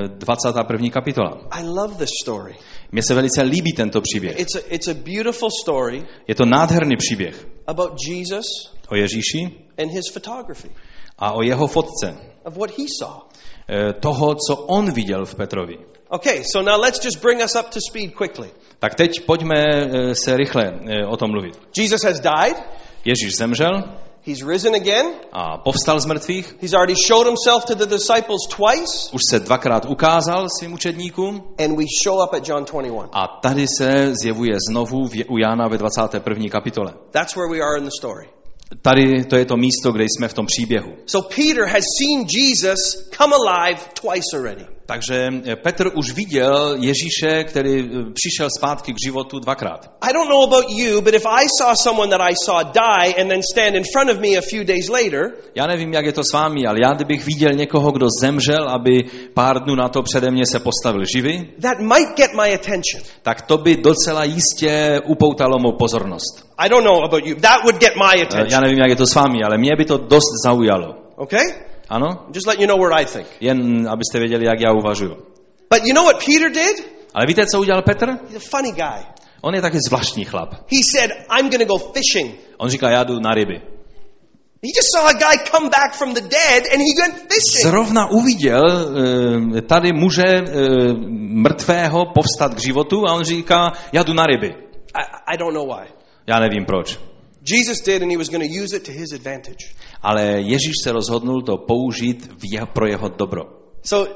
[0.04, 0.90] eh, 21.
[0.90, 1.38] kapitola.
[1.50, 2.54] I love this story.
[2.92, 4.40] Mně se velice líbí tento příběh.
[4.40, 8.46] It's a, it's a beautiful story Je to nádherný příběh about Jesus
[8.88, 9.44] o Ježíši
[9.78, 10.70] and his photography,
[11.18, 12.16] a o jeho fotce.
[12.44, 13.12] of what he saw.
[13.68, 15.78] Eh, Toho, co on viděl v Petrovi.
[16.08, 18.50] Okay, so now let's just bring us up to speed quickly.
[18.78, 21.60] Tak teď pojďme eh, se rychle eh, o tom mluvit.
[21.78, 22.56] Jesus has died,
[23.06, 23.84] Ježíš zemřel
[24.26, 26.56] he's risen again, a povstal z mrtvých.
[26.62, 31.76] he's already showed himself to the disciples twice, Už se dvakrát ukázal svým učedníkům and
[31.78, 33.08] we show up at John 21.
[33.12, 36.48] a tady se zjevuje znovu v- u Jána ve 21.
[36.50, 36.92] kapitole.
[37.10, 38.28] That's where we are in the story.
[38.82, 40.92] Tady to je to místo, kde jsme v tom příběhu.
[41.06, 42.78] So Peter has seen Jesus
[43.18, 44.66] come alive twice already.
[44.86, 49.90] Takže eh, Petr už viděl Ježíše, který eh, přišel zpátky k životu dvakrát.
[50.00, 53.28] I don't know about you, but if I saw someone that I saw die and
[53.28, 56.22] then stand in front of me a few days later, Já nevím, jak je to
[56.30, 60.30] s vámi, ale já kdybych viděl někoho, kdo zemřel, aby pár dnů na to přede
[60.30, 63.02] mě se postavil živý, that might get my attention.
[63.22, 66.46] tak to by docela jistě upoutalo mou pozornost.
[66.58, 67.34] I don't know about you.
[67.34, 68.50] That would get my Eh, attention.
[68.50, 70.94] Já nevím, jak je to s vámi, ale mě by to dost zaujalo.
[71.16, 71.46] Okay?
[71.88, 72.26] Ano?
[72.34, 73.26] Just let you know what I think.
[73.40, 75.14] Jen abyste věděli, jak já uvažuju.
[75.70, 76.96] But you know what Peter did?
[77.14, 78.06] Ale víte, co udělal Petr?
[78.06, 79.06] He's a funny guy.
[79.40, 80.52] On je taky zvláštní chlap.
[80.52, 82.34] He said, I'm to go fishing.
[82.58, 83.60] On říká, já jdu na ryby.
[84.62, 87.62] He just saw a guy come back from the dead and he went fishing.
[87.62, 88.64] Zrovna uviděl
[89.56, 90.42] eh, tady muže eh,
[91.18, 94.48] mrtvého povstat k životu a on říká, já jdu na ryby.
[94.48, 95.86] I, I don't know why.
[96.26, 96.98] Já nevím proč.
[97.50, 99.74] Jesus did and he was going to use it to his advantage.
[100.02, 103.42] Ale Ježíš se rozhodnul to použít v jeho, pro jeho dobro.
[103.82, 104.10] So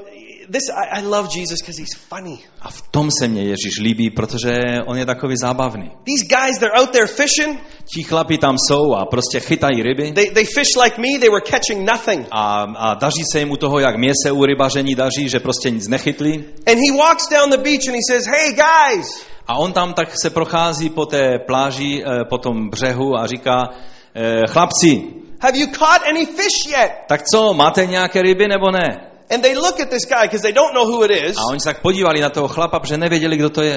[0.51, 2.39] this I, I love Jesus because he's funny.
[2.61, 4.53] A v tom se mě Ježíš líbí, protože
[4.87, 5.91] on je takový zábavný.
[6.05, 7.59] These guys, they're out there fishing.
[7.95, 11.19] Ti chlapi tam jsou a prostě chytají ryby They, they fish like me.
[11.19, 12.27] They were catching nothing.
[12.31, 15.71] a, a daří se jim u toho, jak mě se u rybaření daří, že prostě
[15.71, 16.45] nic nechytli.
[16.67, 20.09] And he walks down the beach and he says, Hey guys, A on tam tak
[20.23, 23.69] se prochází po té pláži, eh, po tom břehu a říká,
[24.15, 25.03] eh, chlapci,
[25.43, 26.93] have you caught any fish yet?
[27.09, 29.11] tak co, máte nějaké ryby nebo ne?
[29.35, 31.37] And they look at this guy because they don't know who it is.
[31.37, 33.77] A oni se tak podívali na toho chlapa, protože nevěděli, kdo to je.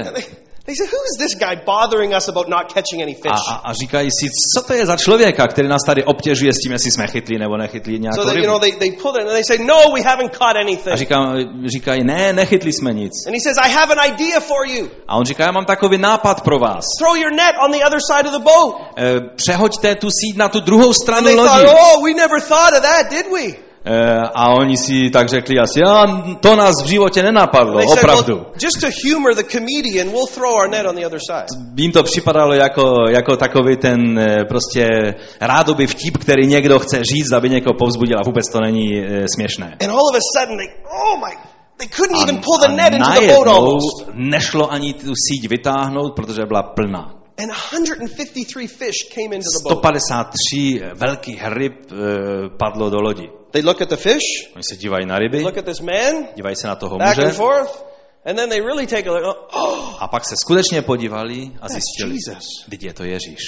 [0.65, 3.43] They said, Who is this guy bothering us about not catching any A, fish?
[3.49, 6.71] a, a říkají si, co to je za člověka, který nás tady obtěžuje s tím,
[6.71, 8.47] jestli jsme chytli nebo nechytli nějakou So you rybu.
[8.47, 10.95] know, they, they pull it and they say, No, we haven't caught A anything.
[10.97, 11.15] říká,
[11.65, 13.11] říkají, ne, nechytli jsme nic.
[13.27, 14.89] And he says, I have an idea for you.
[15.07, 16.85] A on říká, já mám takový nápad pro vás.
[16.99, 18.75] Throw your net on the other side of the boat.
[18.97, 21.67] E, přehoďte tu síť na tu druhou And stranu they thought, lodi.
[21.71, 23.53] Oh, we never thought of that, did we?
[23.85, 26.05] E, a oni si tak řekli asi, a
[26.39, 28.45] to nás v životě nenapadlo, opravdu.
[28.63, 28.79] Just
[31.91, 34.87] to připadalo jako, jako takový ten e, prostě
[35.41, 39.77] rádoby vtip, který někdo chce říct, aby někoho povzbudil a vůbec to není e, směšné.
[39.81, 40.67] And all of a sudden, they,
[41.03, 41.35] oh my,
[41.77, 44.07] they couldn't A, even pull the a net into the boat najednou almost.
[44.13, 47.13] nešlo ani tu síť vytáhnout, protože byla plná.
[47.37, 49.83] And 153 fish came into the boat.
[49.83, 51.73] 153 velkých ryb
[52.57, 53.42] padlo do lodi.
[53.53, 56.55] They look at the fish, Oni se dívají na ryby, look at this man, dívají
[56.55, 57.85] se na toho back and muže forth,
[58.25, 59.37] and then they really take a look.
[59.53, 62.17] Oh, a pak se skutečně podívali a zjistili,
[62.69, 63.39] teď je to Ježíš.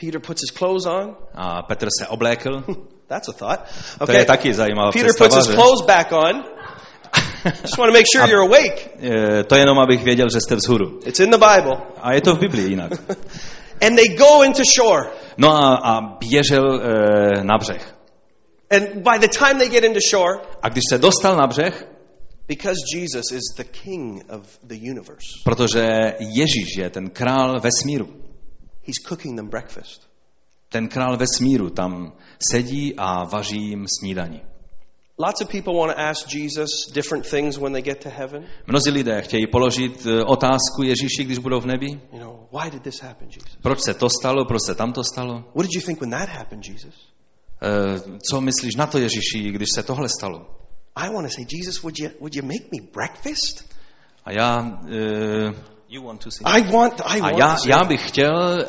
[0.00, 1.16] Peter puts his clothes on.
[1.34, 2.64] A Petr se oblékl,
[3.08, 3.60] That's a thought.
[3.98, 4.16] to Okay.
[4.16, 5.54] je taky zajímavá Peter puts představa, his že?
[5.54, 6.44] clothes back on.
[7.62, 8.90] Just want to make sure you're awake.
[9.02, 11.00] E, to jenom, abych věděl, že jste vzhůru.
[11.04, 11.76] It's in the Bible.
[12.02, 12.92] A je to v Biblii jinak.
[13.86, 15.10] And they go into shore.
[15.36, 17.94] No a, a běžel e, na břeh.
[18.70, 21.86] And by the time they get into shore, A když se dostal na břeh,
[22.48, 25.88] because Jesus is the king of the universe, protože
[26.20, 28.06] Ježíš je ten král vesmíru,
[28.82, 30.08] he's cooking them breakfast.
[30.68, 32.12] ten král vesmíru tam
[32.52, 34.40] sedí a vaří jim snídaní.
[35.18, 38.44] Lots of people want to ask Jesus different things when they get to heaven.
[38.66, 41.86] Mnozí lidé chtějí položit e, otázku Ježíši, když budou v nebi.
[42.12, 43.56] You know, why did this happen, Jesus?
[43.62, 45.34] Proč se to stalo, proč se tamto stalo?
[45.54, 46.94] What did you think when that happened, Jesus?
[47.62, 48.00] E,
[48.30, 50.46] co myslíš na to, Ježíši, když se tohle stalo?
[50.96, 53.64] I want to say, Jesus, would you would you make me breakfast?
[54.24, 54.78] A já...
[54.88, 55.52] E,
[55.88, 56.44] you want to see?
[56.44, 58.64] I want I A want já, to say- já bych chtěl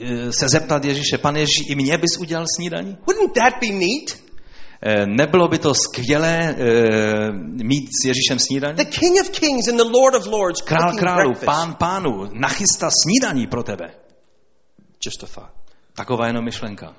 [0.00, 2.98] e, se zeptat Ježíše, pane Ježíši, i mě bys udělal snídaní?
[3.06, 4.24] Wouldn't that be neat?
[5.06, 6.54] Nebylo by to skvělé e,
[7.64, 8.74] mít s Ježíšem snídaní?
[8.76, 13.46] The King of Kings and the Lord of Lords Král králu, pán pánu, nachystá snídaní
[13.46, 13.90] pro tebe.
[15.06, 15.52] Just a thought.
[15.96, 16.94] Taková jenom myšlenka.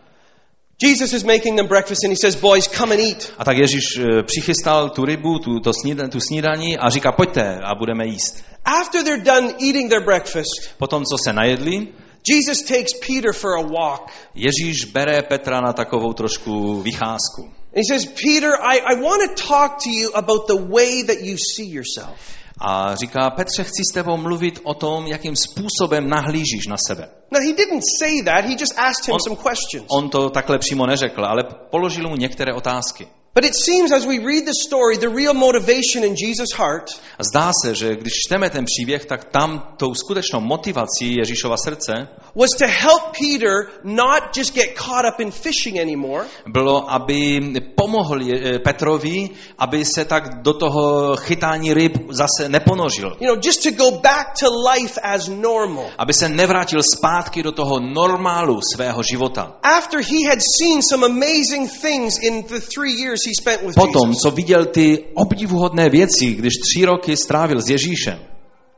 [0.77, 3.97] Jesus is making them breakfast and he says, "Boys, come and eat." A tak Ježíš
[3.97, 8.43] e, přichystal tu rybu, tu, to snída, tu snídaní a říká, pojďte a budeme jíst.
[8.65, 11.87] After they're done eating their breakfast, Potom, co se najedli,
[12.27, 14.11] Jesus takes Peter for a walk.
[14.35, 17.51] Ježíš bere Petra na takovou trošku vycházku.
[17.75, 21.37] He says, "Peter, I, I want to talk to you about the way that you
[21.55, 22.17] see yourself."
[22.59, 27.09] A říká, Petře, chci s tebou mluvit o tom, jakým způsobem nahlížíš na sebe.
[27.31, 28.45] Now he didn't say that.
[28.45, 29.85] He just asked him On- some questions.
[29.89, 33.07] On to takhle přímo neřekl, ale položil mu některé otázky.
[33.35, 36.85] But it seems as we read the story, the real motivation in Jesus' heart
[37.19, 41.93] A zdá se, že když čteme ten příběh, tak tam tou skutečnou motivací Ježíšova srdce
[42.35, 47.41] was to help Peter not just get caught up in fishing anymore, bylo, aby
[47.75, 53.17] pomohl Je- Petrovi, aby se tak do toho chytání ryb zase neponožil.
[53.19, 55.85] you know, just to go back to life as normal.
[55.97, 59.57] Aby se nevrátil zpátky do toho normálu svého života.
[59.63, 63.24] After he had seen some amazing things in the three years
[63.75, 68.19] Potom, co viděl ty obdivuhodné věci, když tři roky strávil s Ježíšem.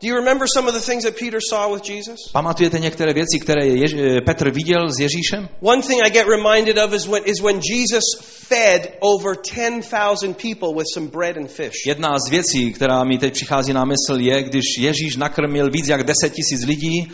[0.01, 2.19] Do you remember some of the things that Peter saw with Jesus?
[2.31, 5.49] Pamatujete některé věci, které Jež- eh, Petr viděl s Ježíšem?
[5.61, 10.69] One thing I get reminded of is when, is when Jesus fed over 10,000 people
[10.77, 11.73] with some bread and fish.
[11.87, 16.03] Jedna z věcí, která mi teď přichází na mysl, je, když Ježíš nakrmil víc jak
[16.03, 17.07] 10 tisíc lidí e,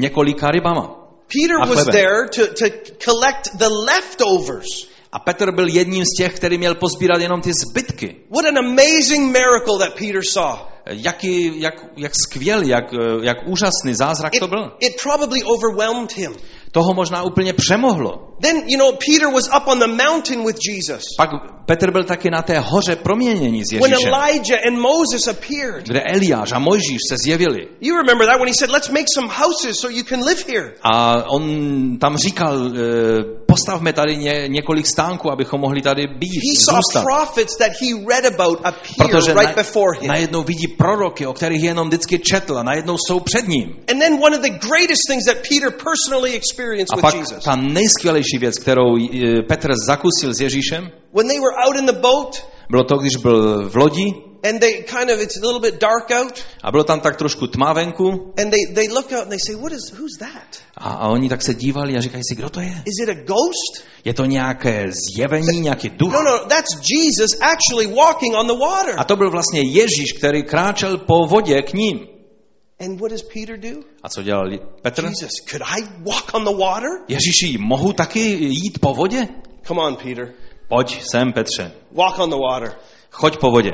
[0.00, 0.96] několika rybama.
[1.32, 1.92] Peter A was chlebem.
[1.92, 4.86] there to, to collect the leftovers.
[5.12, 8.16] A Petr byl jedním z těch, který měl pozbírat jenom ty zbytky.
[8.30, 10.58] What an amazing miracle that Peter saw.
[10.86, 12.84] Jaký, jak, jak skvělý, jak,
[13.22, 14.72] jak úžasný zázrak It, to byl.
[14.80, 16.32] it probably overwhelmed him.
[16.72, 18.26] Toho možná úplně přemohlo.
[18.40, 21.02] Then, you know, Peter was up on the mountain with Jesus.
[21.16, 21.30] Pak
[21.66, 25.84] Petr byl taky na té hoře proměnění s When Ježíšem, Elijah and Moses appeared.
[25.84, 27.68] kde Eliáš a Mojžíš se zjevili.
[27.80, 30.72] You remember that when he said, let's make some houses so you can live here.
[30.82, 31.42] A on
[31.98, 32.80] tam říkal, eh,
[33.46, 37.02] postavme tady ně, několik stánků, abychom mohli tady být, He saw zůstat.
[37.02, 40.08] prophets that he read about appear Protože right na, before him.
[40.08, 43.76] najednou vidí proroky, o kterých jenom vždycky četl a najednou jsou před ním.
[43.90, 46.59] And then one of the greatest things that Peter personally experienced
[46.92, 47.44] A with pak Jesus.
[47.44, 52.00] ta nejskvělejší věc, kterou eh, Petr zakusil s Ježíšem, When they were out in the
[52.00, 54.06] boat bylo to, když byl v lodi
[54.42, 57.46] and they kind of, it's a little bit dark out a bylo tam tak trošku
[57.46, 60.62] tma venku and they, they look out and they say, what is, who's that?
[60.76, 62.82] a, a oni tak se dívali a říkají si, kdo to je?
[62.86, 63.84] Is it a ghost?
[64.04, 66.12] Je to nějaké zjevení, nějaký duch?
[66.12, 68.94] No, no, that's Jesus actually walking on the water.
[68.96, 72.19] A to byl vlastně Ježíš, který kráčel po vodě k ním.
[72.80, 73.82] And what does Peter do?
[74.02, 74.50] A co dělal
[74.82, 75.04] Petr?
[75.04, 76.88] Jesus, could I walk on the water?
[77.08, 79.28] Ježíši, mohu taky jít po vodě?
[79.66, 80.32] Come on, Peter.
[80.68, 81.72] Pojď sem, Petře.
[81.92, 82.78] Walk on the water.
[83.10, 83.70] Choď po vodě.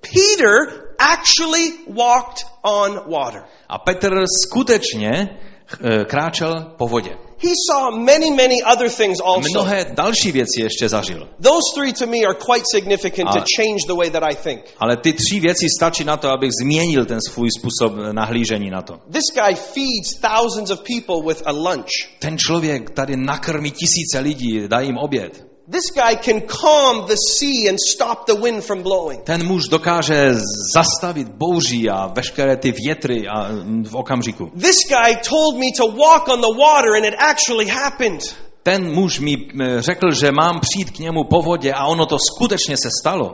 [0.00, 3.42] Peter actually walked on water.
[3.68, 7.10] A Petr skutečně eh, kráčel po vodě.
[7.44, 9.48] He saw many, many other things also.
[9.54, 11.28] Mnohé další věci ještě zažil.
[11.42, 13.44] Those three to me are quite significant to Ah.
[13.56, 14.60] change the way that I think.
[14.78, 18.94] Ale ty tři věci stačí na to, abych změnil ten svůj způsob nahlížení na to.
[19.12, 21.90] This guy feeds thousands of people with a lunch.
[22.18, 25.53] Ten člověk tady nakrmí tisíce lidí, dá jim oběd.
[25.68, 29.22] This guy can calm the sea and stop the wind from blowing.
[29.22, 30.34] Ten muž dokáže
[30.74, 34.46] zastavit bouří a veškeré ty větry a mm, v okamžiku.
[34.46, 38.36] This guy told me to walk on the water and it actually happened.
[38.62, 42.16] Ten muž mi mm, řekl, že mám přijít k němu po vodě a ono to
[42.34, 43.26] skutečně se stalo.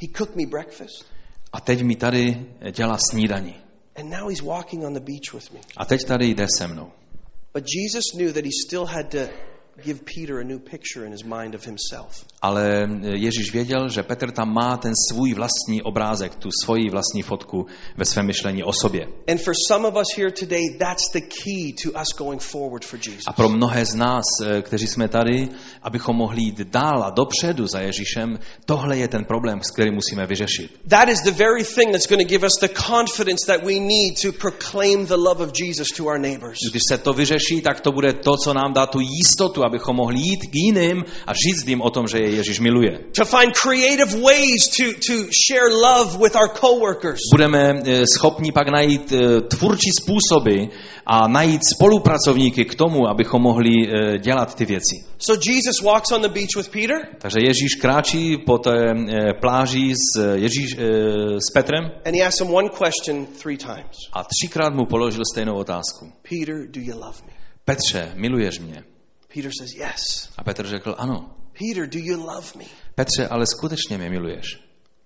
[0.00, 1.04] He cooked me breakfast
[1.52, 3.54] A teď mi tady dělá snídaní.
[3.96, 5.60] and now he's walking on the beach with me.
[5.76, 6.90] A teď tady jde se mnou.
[7.54, 9.18] But Jesus knew that he still had to
[9.84, 12.24] give Peter a new picture in his mind of himself.
[12.42, 17.66] Ale Ježíš věděl, že Petr tam má ten svůj vlastní obrázek, tu svoji vlastní fotku
[17.96, 19.06] ve svém myšlení o sobě.
[23.26, 25.48] A pro mnohé z nás, eh, kteří jsme tady,
[25.82, 30.26] abychom mohli jít dál a dopředu za Ježíšem, tohle je ten problém, s kterým musíme
[30.26, 30.80] vyřešit.
[30.88, 34.22] That is the very thing that's going to give us the confidence that we need
[34.22, 36.58] to proclaim the love of Jesus to our neighbors.
[36.70, 40.18] Když se to vyřeší, tak to bude to, co nám dá tu jistotu, abychom mohli
[40.18, 42.98] jít k jiným a říct jim o tom, že je Ježíš miluje.
[43.12, 45.14] To find creative ways to, to
[45.46, 47.20] share love with our coworkers.
[47.32, 50.64] Budeme eh, schopni pak najít eh, tvůrčí způsoby
[51.06, 55.04] a najít spolupracovníky k tomu, abychom mohli eh, dělat ty věci.
[55.18, 58.94] So Jesus walks on the beach with Peter, Takže Ježíš kráčí po té
[59.40, 60.76] pláži s, Ježíš,
[61.38, 65.54] s Petrem and he asks him one question three times a třikrát mu položil stejnou
[65.54, 66.12] otázku.
[66.22, 67.32] Peter, do you love me?
[67.64, 68.82] Petře, miluješ mě?
[69.34, 70.28] Peter says, Yes.
[70.36, 71.34] A Petr řekl, ano.
[71.52, 72.64] Peter, do you love me?
[72.94, 74.44] Petře, ale skutečně mě miluješ?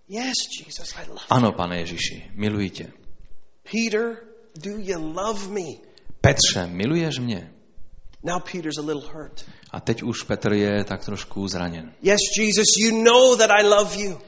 [0.08, 0.34] Yes,
[0.66, 1.26] Jesus, I love you.
[1.30, 2.92] Ano, pane Ježíši, miluji tě.
[3.72, 4.16] Peter,
[4.62, 5.70] do you love me?
[6.20, 7.52] Petře, miluješ mě?
[8.22, 9.44] Now Peter's a little hurt.
[9.70, 11.92] A teď už Petr je tak trošku zraněn.
[12.02, 14.18] Yes, Jesus, you know that I love you.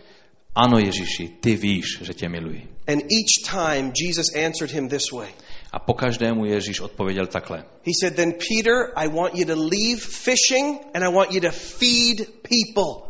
[0.55, 2.69] Ano, Ježíši, ty víš, že tě miluji.
[2.87, 5.29] And each time Jesus answered him this way.
[5.73, 7.59] A po každému Ježíš odpověděl takhle.
[7.59, 11.51] He said, Then Peter, I want you to leave fishing and I want you to
[11.51, 13.09] feed people.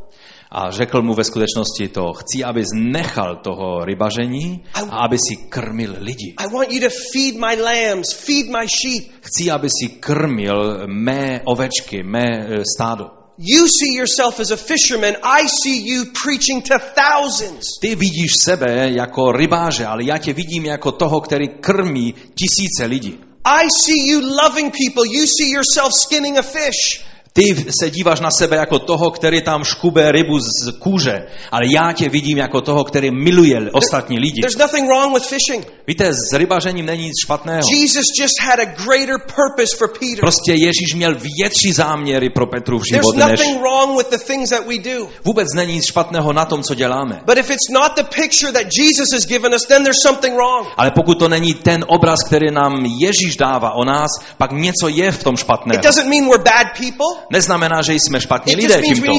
[0.50, 5.94] A řekl mu ve skutečnosti to, chci, abys nechal toho rybaření a aby si krmil
[5.98, 6.34] lidi.
[6.38, 9.12] I want you to feed my lambs, feed my sheep.
[9.20, 13.17] Chci, aby si krmil mé ovečky, mé eh, stádo.
[13.40, 15.16] You see yourself as a fisherman.
[15.22, 17.78] I see you preaching to thousands.
[17.80, 23.18] Ty vidíš sebe jako rybáře, ale já tě vidím jako toho, který krmí tisíce lidí.
[23.44, 25.04] I see you loving people.
[25.06, 27.04] You see yourself skinning a fish.
[27.38, 31.92] Ty se díváš na sebe jako toho, který tam škube rybu z kůže, ale já
[31.92, 34.40] tě vidím jako toho, který miluje ostatní lidi.
[34.40, 35.66] There's nothing wrong with fishing.
[35.86, 37.62] Víte, s rybařením není nic špatného.
[37.72, 40.20] Jesus just had a greater purpose for Peter.
[40.20, 44.24] Prostě Ježíš měl větší záměry pro Petru v There's život, než nothing wrong with the
[44.26, 45.08] things that we do.
[45.24, 47.20] vůbec není nic špatného na tom, co děláme.
[47.26, 50.66] But if it's not the picture that Jesus has given us, then there's something wrong.
[50.76, 55.12] Ale pokud to není ten obraz, který nám Ježíš dává o nás, pak něco je
[55.12, 55.78] v tom špatného.
[55.78, 57.27] It doesn't mean we're bad people.
[57.30, 59.12] Neznamená, že jsme špatní lidé tímto.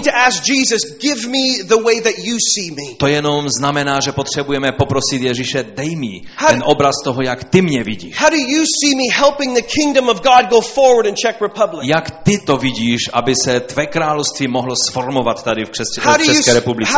[2.98, 7.84] to jenom znamená, že potřebujeme poprosit Ježíše, dej mi ten obraz toho, jak ty mě
[7.84, 8.16] vidíš.
[11.84, 15.72] Jak ty to vidíš, aby se tvé království mohlo sformovat tady v,
[16.26, 16.94] you, České republice?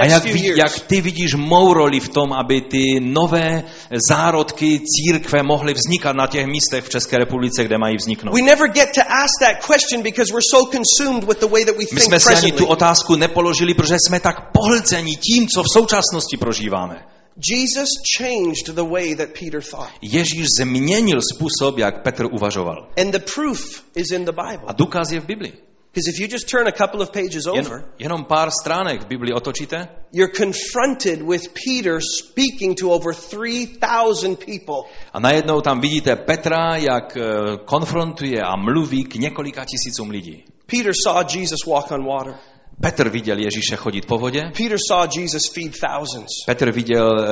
[0.00, 0.24] A jak,
[0.56, 3.62] jak ty vidíš mou roli v tom, aby ty nové
[4.08, 8.34] zárodky církve mohly vznikat na těch místech v České republice, kde mají vzniknout?
[8.34, 11.76] We never get to ask that question because we're so consumed with the way that
[11.76, 15.62] we My think jsme si ani tu otázku nepoložili, protože jsme tak pohlceni tím, co
[15.62, 17.06] v současnosti prožíváme.
[17.50, 17.88] Jesus
[18.18, 19.90] changed the way that Peter thought.
[20.02, 22.88] Ježíš změnil způsob, jak Petr uvažoval.
[23.00, 24.66] And the proof is in the Bible.
[24.66, 25.52] A důkaz je v Biblii.
[25.94, 29.06] Because if you just turn a couple of pages Jen, over, jenom pár stránek v
[29.06, 34.90] Biblii otočíte you're confronted with Peter speaking to over 3,000 people.
[35.12, 37.22] a najednou tam vidíte Petra, jak eh,
[37.64, 40.44] konfrontuje a mluví k několika tisícům lidí.
[40.66, 42.34] Peter saw Jesus walk on water.
[42.80, 46.30] Petr viděl Ježíše chodit po vodě, Peter saw Jesus feed thousands.
[46.46, 47.26] Petr viděl eh,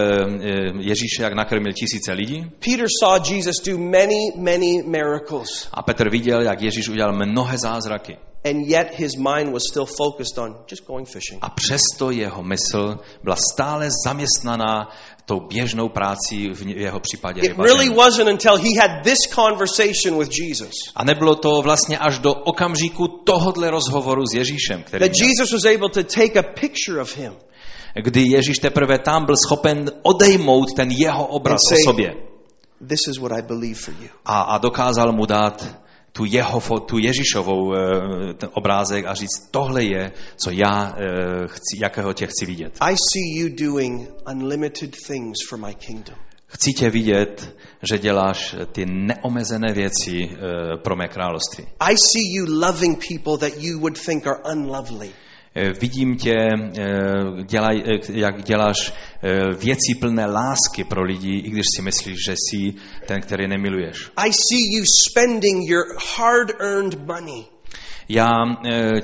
[0.79, 5.69] Ježíše, jak nakrmil tisíce lidí Peter saw Jesus do many, many miracles.
[5.73, 8.17] a Petr viděl, jak Ježíš udělal mnohé zázraky.
[8.45, 11.39] And yet his mind was still focused on just going fishing.
[11.43, 14.89] A přesto jeho mysl byla stále zaměstnaná
[15.27, 17.75] tou běžnou prácí v jeho případě It rybaření.
[17.79, 22.35] really wasn't until he had this conversation with Jesus A nebylo to vlastně až do
[22.35, 27.01] okamžiku tohodle rozhovoru s Ježíšem, který that měl, Jesus was able to take a picture
[27.03, 27.33] of him
[28.05, 32.15] kdy Ježíš teprve tam byl schopen odejmout ten jeho obraz And say- o sobě
[32.89, 34.09] This is what I believe for you.
[34.25, 35.67] a, a dokázal mu dát
[36.13, 41.03] tu, jeho, tu Ježíšovou eh, ten obrázek a říct, tohle je, co já eh,
[41.47, 42.73] chci, jakého tě chci vidět.
[42.81, 46.17] I see you doing unlimited things for my kingdom.
[46.47, 51.65] Chci tě vidět, že děláš ty neomezené věci eh, pro mé království.
[51.81, 55.11] I see you loving people that you would think are unlovely.
[55.55, 58.93] Eh, Vidím tě, eh, dělaj, eh, jak děláš
[59.59, 62.75] věci plné lásky pro lidi, i když si myslíš, že jsi
[63.07, 64.11] ten, který nemiluješ.
[64.17, 65.85] I see you spending your
[66.17, 67.45] hard-earned money
[68.09, 68.31] Já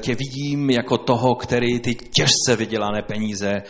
[0.00, 3.62] tě vidím jako toho, který ty těžce vydělané peníze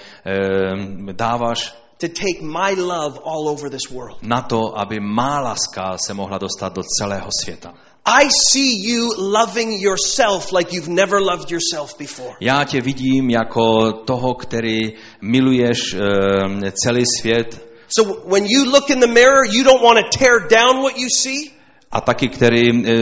[1.12, 4.22] dáváš to take my love all over this world.
[4.22, 7.74] na to, aby má láska se mohla dostat do celého světa.
[8.06, 12.36] I see you loving yourself like you've never loved yourself before.
[12.40, 19.00] Já tě vidím jako toho, který miluješ eh, celý svět So when you look in
[19.00, 21.50] the mirror, you don't want to tear down what you see.
[21.92, 22.92] A taky, který eh,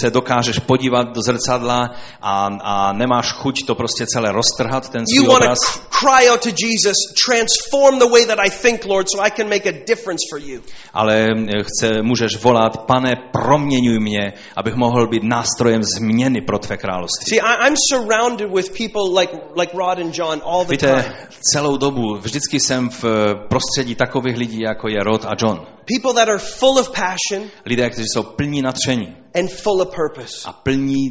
[0.00, 1.90] se dokážeš podívat do zrcadla
[2.22, 5.58] a, a nemáš chuť to prostě celé roztrhat, ten You svůj to obraz,
[6.00, 9.68] cry out to Jesus, transform the way that I think, Lord, so I can make
[9.68, 10.60] a difference for you.
[10.92, 16.76] ale eh, chce, můžeš volat, pane, proměňuj mě, abych mohl být nástrojem změny pro tvé
[16.76, 17.24] království.
[17.28, 20.94] See, I, I'm surrounded with people like, like Rod and John all the time.
[20.94, 21.14] Víte,
[21.52, 25.66] celou dobu vždycky jsem v eh, prostředí takových lidí, jako je Rod a John.
[25.84, 30.34] People that are full of passion Lidé, kteří jsou plní nadšení and full of purpose.
[30.44, 31.06] a plní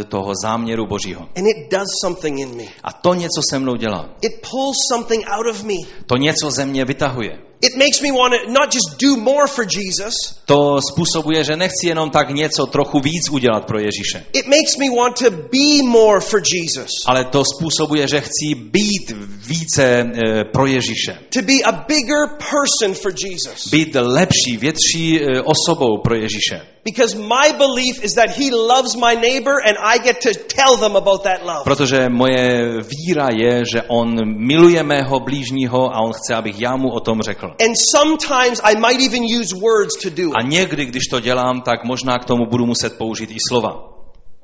[0.00, 1.20] e, toho záměru Božího.
[1.36, 2.64] And it does something in me.
[2.84, 4.08] A to něco se mnou dělá.
[4.20, 5.74] It pulls something out of me.
[6.06, 7.38] To něco ze mě vytahuje.
[7.64, 10.12] It makes me want to not just do more for Jesus,
[10.46, 14.24] To způsobuje, že nechci jenom tak něco trochu víc udělat pro Ježíše.
[14.32, 16.88] it makes me want to be more for Jesus.
[17.06, 19.10] Ale to způsobuje, že chci být
[19.46, 21.18] více e, pro Ježíše.
[21.34, 23.68] To be a bigger person for Jesus.
[23.70, 26.60] Být lepší, větší e, osobou pro Ježíše.
[26.84, 30.96] Because my belief is that he loves my neighbor and I get to tell them
[30.96, 31.64] about that love.
[31.64, 34.14] Protože moje víra je, že on
[34.46, 37.46] miluje mého blížního a on chce, abych já mu o tom řekl.
[37.46, 40.48] And sometimes I might even use words to do A it.
[40.50, 43.70] někdy, když to dělám, tak možná k tomu budu muset použít i slova.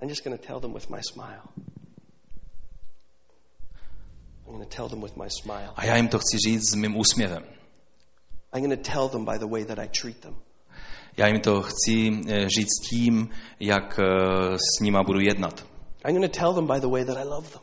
[0.02, 1.42] I'm just going to tell them with my smile.
[4.46, 5.70] I'm going to tell them with my smile.
[5.76, 7.42] A já jim to chci říct s mým úsměvem.
[8.54, 10.34] I'm going to tell them by the way that I treat them.
[11.18, 13.28] Já jim to chci eh, říct tím,
[13.60, 15.66] jak eh, s nima budu jednat.
[16.08, 17.62] I'm going to tell them by the way that I love them.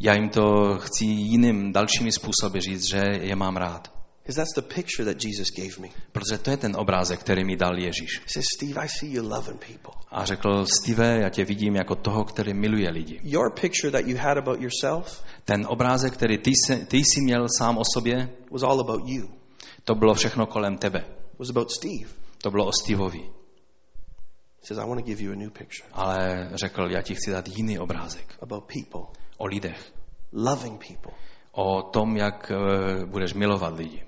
[0.00, 3.92] Já jim to chci jiným dalšími způsoby říct, že je mám rád.
[4.26, 5.88] That's the picture that Jesus gave me.
[6.12, 8.20] Protože to je ten obrázek, který mi dal Ježíš.
[8.20, 10.02] He says, Steve, I see you loving people.
[10.10, 13.20] A řekl, Steve, já tě vidím jako toho, který miluje lidi.
[13.24, 17.46] Your picture that you had about yourself Ten obrázek, který ty, se, ty jsi měl
[17.58, 19.28] sám o sobě, was all about you.
[19.84, 21.04] to bylo všechno kolem tebe.
[21.38, 22.21] Was about Steve.
[22.42, 23.30] To bylo o Steveovi.
[25.92, 28.34] Ale řekl, já ti chci dát jiný obrázek.
[28.42, 29.00] about people,
[29.36, 29.92] O lidech.
[30.32, 31.12] loving people.
[31.52, 34.04] O tom, jak eh, budeš milovat lidi.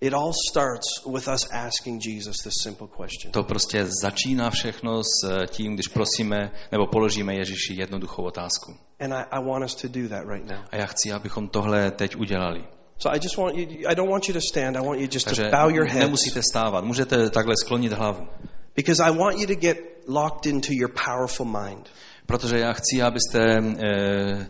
[0.00, 3.32] It all starts with us asking Jesus this simple question.
[3.32, 8.76] To prostě začíná všechno s eh, tím, když prosíme nebo položíme Ježíši jednoduchou otázku.
[9.00, 10.58] And I, I want us to do that right now.
[10.70, 12.64] A já chci, abychom tohle teď udělali.
[12.98, 14.76] So I just want you, I don't want you to stand.
[14.76, 16.00] I want you just to Takže bow your heads.
[16.00, 18.28] nemusíte stávat, můžete takhle sklonit hlavu.
[18.76, 19.78] Because I want you to get
[20.08, 21.88] locked into your powerful mind,
[22.26, 24.48] Protože já chci, abyste eh,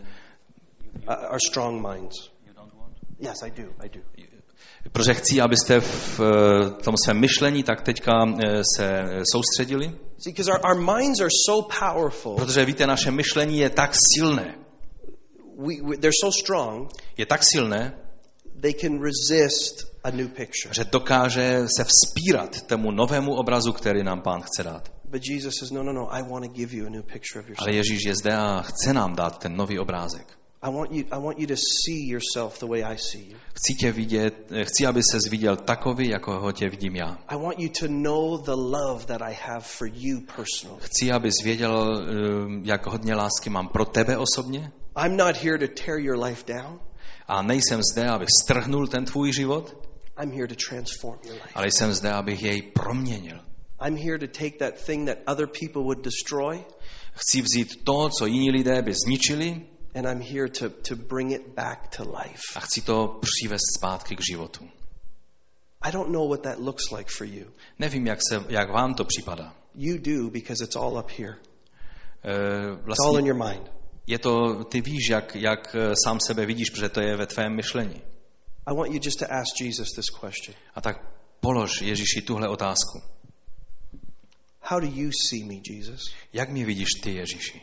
[1.07, 2.29] uh, our strong minds.
[3.19, 3.63] Yes, I do.
[3.83, 3.99] I do.
[4.91, 9.85] protože chci, abyste v eh, tom svém myšlení tak teďka eh, se soustředili.
[10.17, 12.35] See, because our, our minds are so powerful.
[12.35, 14.55] Protože víte, naše myšlení je tak silné.
[15.57, 17.93] We, we, they're so strong, Je tak silné,
[18.61, 20.73] they can resist a new picture.
[20.73, 24.91] že dokáže se vzpírat tomu novému obrazu, který nám pán chce dát.
[25.09, 27.49] But Jesus says, no, no, no, I want to give you a new picture of
[27.49, 27.67] yourself.
[27.67, 30.37] Ale Ježíš je zde a chce nám dát ten nový obrázek.
[30.61, 33.37] I want you, I want you to see yourself the way I see you.
[33.53, 37.17] Chci tě vidět, chci, aby se viděl takový, jako ho tě vidím já.
[37.27, 40.81] I want you to know the love that I have for you personally.
[40.81, 42.13] Chci, abys věděl, eh,
[42.63, 44.71] jak hodně lásky mám pro tebe osobně.
[45.05, 46.79] I'm not here to tear your life down.
[47.27, 49.87] A nejsem zde, abych strhnul ten tvůj život,
[50.23, 51.49] I'm here to transform your life.
[51.55, 53.39] ale jsem zde, abych jej proměnil.
[53.87, 56.65] I'm here to take that thing that other people would destroy
[57.13, 59.61] Chci vzít to, co jiní lidé by zničili
[59.95, 62.41] and I'm here to, to bring it back to life.
[62.55, 64.69] a chci to přivést zpátky k životu.
[65.81, 67.45] I don't know what that looks like for you.
[67.79, 69.55] Nevím, jak, se, jak vám to připadá.
[69.75, 71.35] You do because it's all up here.
[72.23, 72.31] E,
[72.91, 73.71] It's all in vlastně your mind.
[74.07, 77.55] Je to, ty víš, jak, jak eh, sám sebe vidíš, protože to je ve tvém
[77.55, 78.01] myšlení.
[78.65, 80.55] I want you just to ask Jesus this question.
[80.75, 80.97] A tak
[81.39, 83.01] polož Ježíši tuhle otázku.
[84.61, 86.01] How do you see me, Jesus?
[86.33, 87.61] Jak mě vidíš ty, Ježíši?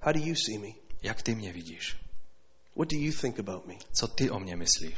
[0.00, 0.68] How do you see me?
[1.02, 1.96] Jak ty mě vidíš?
[2.76, 3.74] What do you think about me?
[3.92, 4.96] Co ty o mě myslíš?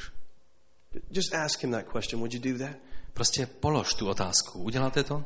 [1.10, 2.20] Just ask him that question.
[2.20, 2.76] Would you do that?
[3.12, 4.62] Prostě polož tu otázku.
[4.62, 5.24] Uděláte to?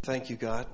[0.00, 0.68] Thank you, God,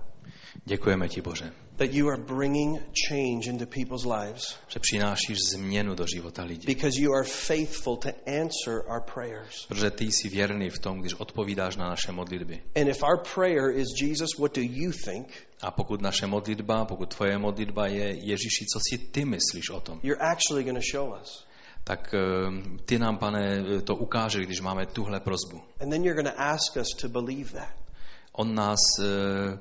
[0.64, 6.06] Děkujeme ti, Bože, that you are bringing change into people's lives že přinášíš změnu do
[6.14, 6.66] života lidí.
[6.66, 8.08] because you are faithful to
[8.42, 9.66] answer our prayers.
[9.66, 12.62] Protože ty jsi věrný v tom, když odpovídáš na naše modlitby.
[12.76, 15.28] And if our prayer is, Jesus, what do you think?
[15.60, 20.00] A pokud naše modlitba, pokud tvoje modlitba je Ježíši, co si ty myslíš o tom,
[20.02, 21.46] You're actually going to show us.
[21.84, 25.60] tak eh, ty nám, pane, to ukáže, když máme tuhle prozbu.
[28.36, 29.04] On nás eh,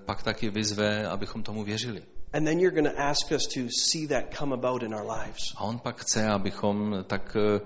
[0.06, 2.04] pak taky vyzve, abychom tomu věřili.
[2.34, 5.54] And then you're going to ask us to see that come about in our lives.
[5.56, 7.60] A on pak chce, abychom tak eh,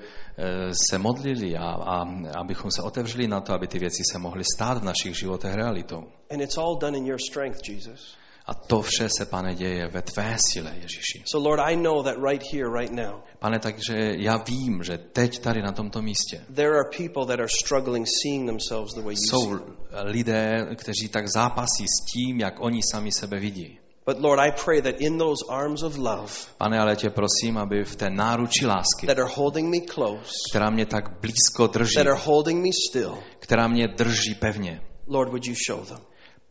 [0.91, 2.05] se modlili a, a
[2.39, 6.03] abychom se otevřeli na to, aby ty věci se mohly stát v našich životech realitou.
[6.32, 8.16] And it's all done in your strength, Jesus.
[8.50, 11.24] A to vše se, pane, děje ve tvé síle, Ježíši.
[11.32, 15.39] So, Lord, I know that right here, right now, Pane, takže já vím, že teď
[15.39, 19.30] tady na tomto místě there are people that are struggling seeing themselves the way you
[19.30, 19.60] jsou
[20.04, 23.80] lidé, kteří tak zápasí s tím, jak oni sami sebe vidí.
[24.06, 27.84] But, Lord, I pray that in those arms of love Pane, ale tě prosím, aby
[27.84, 32.08] v té náruči lásky, that are holding me close, která mě tak blízko drží, that
[32.08, 36.00] are holding me still, která mě drží pevně, Lord, would you show them?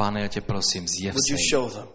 [0.00, 1.48] Pane, já tě prosím, zjev Would se you jim.
[1.50, 1.88] show them?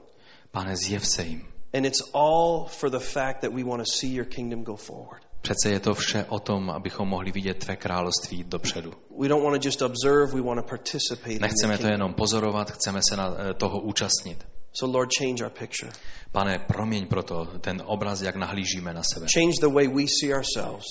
[0.51, 1.41] Pane, zjev se jim.
[1.73, 5.23] And it's all for the fact that we want to see your kingdom go forward.
[5.41, 8.93] Přece je to vše o tom, abychom mohli vidět tvé království jít dopředu.
[9.19, 12.99] We don't want to just observe, we want to participate Nechceme to jenom pozorovat, chceme
[13.09, 14.45] se na eh, toho účastnit.
[14.73, 15.91] So, Lord, change our picture.
[16.31, 19.25] Pane, proměň proto ten obraz, jak nahlížíme na sebe.
[19.33, 20.85] Change the way we see ourselves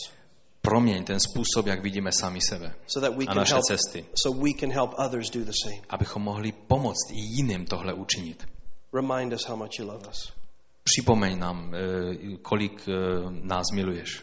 [0.62, 4.44] Proměň ten způsob, jak vidíme sami sebe so that we a naše help cesty, so
[4.44, 5.82] we can help others do the same.
[5.88, 8.46] abychom mohli pomoct i jiným tohle učinit.
[8.92, 10.32] Remind us how much you love us.
[10.84, 12.92] Připomeň nám, eh, kolik eh,
[13.42, 14.22] nás miluješ.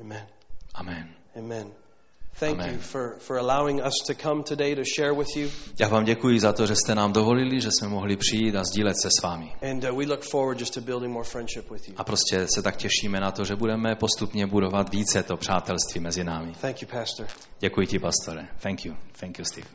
[0.00, 0.26] Amen.
[0.74, 1.14] Amen.
[1.36, 1.72] Amen.
[2.40, 2.74] Thank Amen.
[2.74, 5.48] you for, for allowing us to come today to share with you.
[5.78, 8.96] Já vám děkuji za to, že jste nám dovolili, že jsme mohli přijít a sdílet
[9.02, 9.52] se s vámi.
[9.70, 11.94] And uh, we look forward just to building more friendship with you.
[11.96, 16.24] A prostě se tak těšíme na to, že budeme postupně budovat více to přátelství mezi
[16.24, 16.52] námi.
[16.60, 17.26] Thank you, Pastor.
[17.58, 18.48] Děkuji ti, pastore.
[18.62, 18.94] Thank you.
[19.20, 19.66] Thank you, Steve.